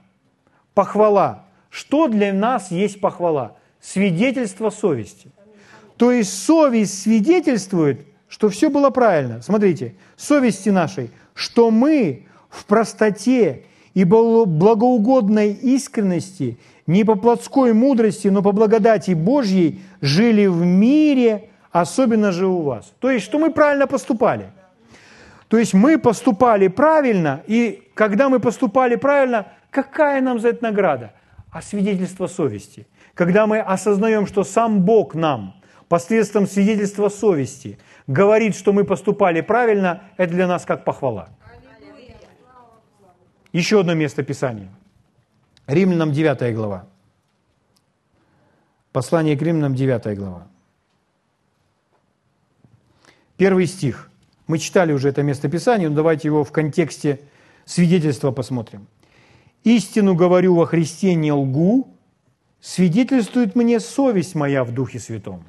Похвала. 0.74 1.44
Что 1.70 2.08
для 2.08 2.32
нас 2.32 2.70
есть 2.70 3.00
похвала? 3.00 3.56
Свидетельство 3.80 4.70
совести. 4.70 5.30
То 5.96 6.10
есть 6.10 6.32
совесть 6.42 7.02
свидетельствует, 7.02 8.06
что 8.28 8.48
все 8.48 8.70
было 8.70 8.90
правильно. 8.90 9.42
Смотрите, 9.42 9.94
совести 10.16 10.70
нашей, 10.70 11.10
что 11.34 11.70
мы 11.70 12.26
в 12.48 12.64
простоте 12.66 13.64
и 13.94 14.04
благоугодной 14.04 15.52
искренности– 15.52 16.58
не 16.86 17.04
по 17.04 17.14
плотской 17.14 17.72
мудрости, 17.72 18.28
но 18.28 18.42
по 18.42 18.52
благодати 18.52 19.12
Божьей 19.12 19.80
жили 20.00 20.46
в 20.46 20.64
мире, 20.64 21.50
особенно 21.70 22.32
же 22.32 22.46
у 22.46 22.60
вас. 22.60 22.92
То 23.00 23.10
есть, 23.10 23.24
что 23.24 23.38
мы 23.38 23.50
правильно 23.50 23.86
поступали. 23.86 24.50
То 25.54 25.60
есть 25.60 25.72
мы 25.72 25.98
поступали 26.00 26.66
правильно, 26.66 27.44
и 27.46 27.88
когда 27.94 28.28
мы 28.28 28.40
поступали 28.40 28.96
правильно, 28.96 29.52
какая 29.70 30.20
нам 30.20 30.40
за 30.40 30.48
это 30.48 30.64
награда? 30.64 31.12
А 31.48 31.62
свидетельство 31.62 32.26
совести. 32.26 32.88
Когда 33.14 33.46
мы 33.46 33.60
осознаем, 33.60 34.26
что 34.26 34.42
сам 34.42 34.82
Бог 34.82 35.14
нам 35.14 35.54
посредством 35.88 36.48
свидетельства 36.48 37.08
совести 37.08 37.78
говорит, 38.08 38.56
что 38.56 38.72
мы 38.72 38.82
поступали 38.82 39.42
правильно, 39.42 40.02
это 40.16 40.32
для 40.32 40.48
нас 40.48 40.64
как 40.64 40.84
похвала. 40.84 41.28
Еще 43.52 43.78
одно 43.78 43.94
место 43.94 44.24
Писания– 44.24 44.70
Римлянам 45.68 46.10
9 46.10 46.52
глава. 46.52 46.88
Послание 48.90 49.38
к 49.38 49.42
Римлянам 49.42 49.76
9 49.76 50.18
глава. 50.18 50.48
Первый 53.36 53.68
стих. 53.68 54.10
Мы 54.46 54.58
читали 54.58 54.92
уже 54.92 55.08
это 55.08 55.22
местописание, 55.22 55.88
но 55.88 55.96
давайте 55.96 56.28
его 56.28 56.44
в 56.44 56.52
контексте 56.52 57.20
свидетельства 57.64 58.30
посмотрим. 58.30 58.86
«Истину 59.64 60.14
говорю 60.14 60.54
во 60.54 60.66
Христе, 60.66 61.14
не 61.14 61.32
лгу, 61.32 61.88
свидетельствует 62.60 63.54
мне 63.54 63.80
совесть 63.80 64.34
моя 64.34 64.64
в 64.64 64.72
Духе 64.72 64.98
Святом». 64.98 65.44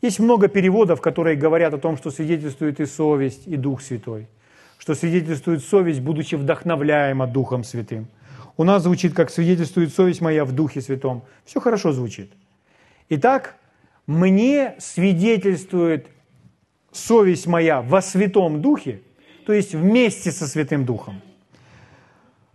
Есть 0.00 0.18
много 0.18 0.48
переводов, 0.48 1.00
которые 1.00 1.36
говорят 1.36 1.74
о 1.74 1.78
том, 1.78 1.96
что 1.96 2.10
свидетельствует 2.10 2.80
и 2.80 2.86
совесть, 2.86 3.46
и 3.46 3.56
Дух 3.56 3.82
Святой– 3.82 4.28
что 4.82 4.96
свидетельствует 4.96 5.62
совесть, 5.62 6.00
будучи 6.00 6.34
вдохновляема 6.34 7.28
Духом 7.28 7.62
Святым. 7.62 8.08
У 8.56 8.64
нас 8.64 8.82
звучит, 8.82 9.14
как 9.14 9.30
свидетельствует 9.30 9.94
совесть 9.94 10.20
моя 10.20 10.44
в 10.44 10.50
Духе 10.50 10.80
Святом. 10.80 11.22
Все 11.44 11.60
хорошо 11.60 11.92
звучит. 11.92 12.32
Итак, 13.08 13.54
мне 14.06 14.74
свидетельствует 14.78 16.08
совесть 16.90 17.46
моя 17.46 17.82
во 17.82 18.02
Святом 18.02 18.60
Духе, 18.60 19.02
то 19.46 19.52
есть 19.52 19.74
вместе 19.74 20.30
со 20.32 20.46
Святым 20.46 20.84
Духом, 20.84 21.20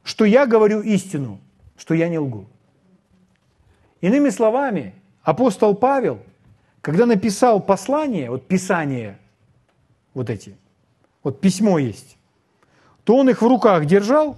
что 0.03 0.25
я 0.25 0.45
говорю 0.45 0.81
истину, 0.81 1.39
что 1.77 1.93
я 1.93 2.09
не 2.09 2.19
лгу. 2.19 2.45
Иными 4.01 4.29
словами, 4.29 4.93
апостол 5.23 5.75
Павел, 5.75 6.19
когда 6.81 7.05
написал 7.05 7.59
послание, 7.61 8.29
вот 8.29 8.47
писание, 8.47 9.17
вот 10.13 10.29
эти, 10.29 10.55
вот 11.23 11.41
письмо 11.41 11.79
есть, 11.79 12.17
то 13.03 13.15
он 13.15 13.29
их 13.29 13.41
в 13.41 13.47
руках 13.47 13.85
держал, 13.85 14.37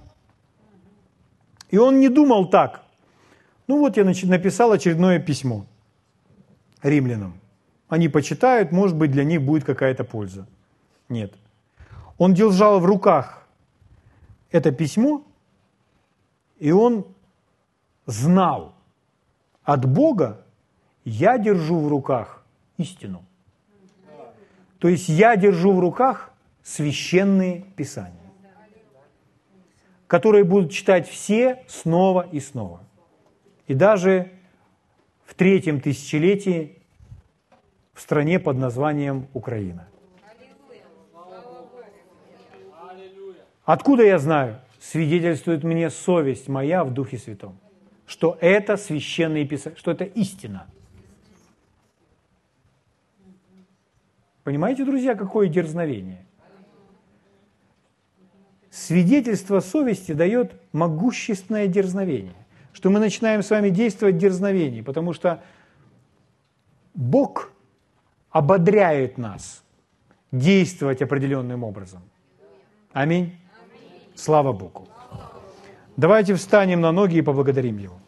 и 1.70 1.78
он 1.78 2.00
не 2.00 2.08
думал 2.08 2.48
так. 2.48 2.84
Ну 3.66 3.78
вот 3.78 3.96
я 3.96 4.04
написал 4.04 4.72
очередное 4.72 5.18
письмо 5.20 5.66
римлянам. 6.82 7.40
Они 7.88 8.08
почитают, 8.08 8.72
может 8.72 8.96
быть, 8.96 9.10
для 9.10 9.24
них 9.24 9.42
будет 9.42 9.64
какая-то 9.64 10.04
польза. 10.04 10.46
Нет. 11.08 11.34
Он 12.18 12.34
держал 12.34 12.80
в 12.80 12.84
руках 12.84 13.46
это 14.50 14.70
письмо, 14.70 15.24
и 16.58 16.70
он 16.72 17.06
знал 18.06 18.74
от 19.64 19.84
Бога, 19.86 20.44
я 21.04 21.38
держу 21.38 21.80
в 21.80 21.88
руках 21.88 22.44
истину. 22.76 23.24
То 24.78 24.88
есть 24.88 25.08
я 25.08 25.36
держу 25.36 25.72
в 25.72 25.80
руках 25.80 26.30
священные 26.62 27.62
писания 27.76 28.20
которые 30.10 30.42
будут 30.42 30.72
читать 30.72 31.08
все 31.08 31.62
снова 31.68 32.26
и 32.32 32.40
снова. 32.40 32.80
И 33.68 33.74
даже 33.74 34.32
в 35.30 35.34
третьем 35.34 35.80
тысячелетии 35.80 36.82
в 37.94 38.00
стране 38.00 38.40
под 38.40 38.56
названием 38.56 39.28
Украина. 39.32 39.86
Откуда 43.64 44.02
я 44.02 44.18
знаю? 44.18 44.60
Свидетельствует 44.80 45.62
мне 45.62 45.88
совесть 45.88 46.48
моя 46.48 46.82
в 46.82 46.92
Духе 46.92 47.16
Святом, 47.16 47.56
что 48.06 48.36
это 48.40 48.76
священные 48.76 49.46
писания, 49.46 49.78
что 49.78 49.92
это 49.92 50.02
истина. 50.04 50.66
Понимаете, 54.42 54.84
друзья, 54.84 55.14
какое 55.14 55.46
дерзновение? 55.46 56.26
свидетельство 58.70 59.60
совести 59.60 60.12
дает 60.12 60.52
могущественное 60.72 61.66
дерзновение, 61.66 62.39
что 62.72 62.90
мы 62.90 62.98
начинаем 62.98 63.42
с 63.42 63.50
вами 63.50 63.70
действовать 63.70 64.16
в 64.16 64.18
дерзновении, 64.18 64.82
потому 64.82 65.12
что 65.12 65.42
Бог 66.94 67.52
ободряет 68.30 69.18
нас 69.18 69.62
действовать 70.32 71.02
определенным 71.02 71.64
образом. 71.64 72.02
Аминь. 72.92 73.24
Аминь. 73.24 74.02
Слава 74.14 74.52
Богу. 74.52 74.88
Давайте 75.96 76.34
встанем 76.34 76.80
на 76.80 76.92
ноги 76.92 77.18
и 77.18 77.22
поблагодарим 77.22 77.78
Его. 77.78 77.99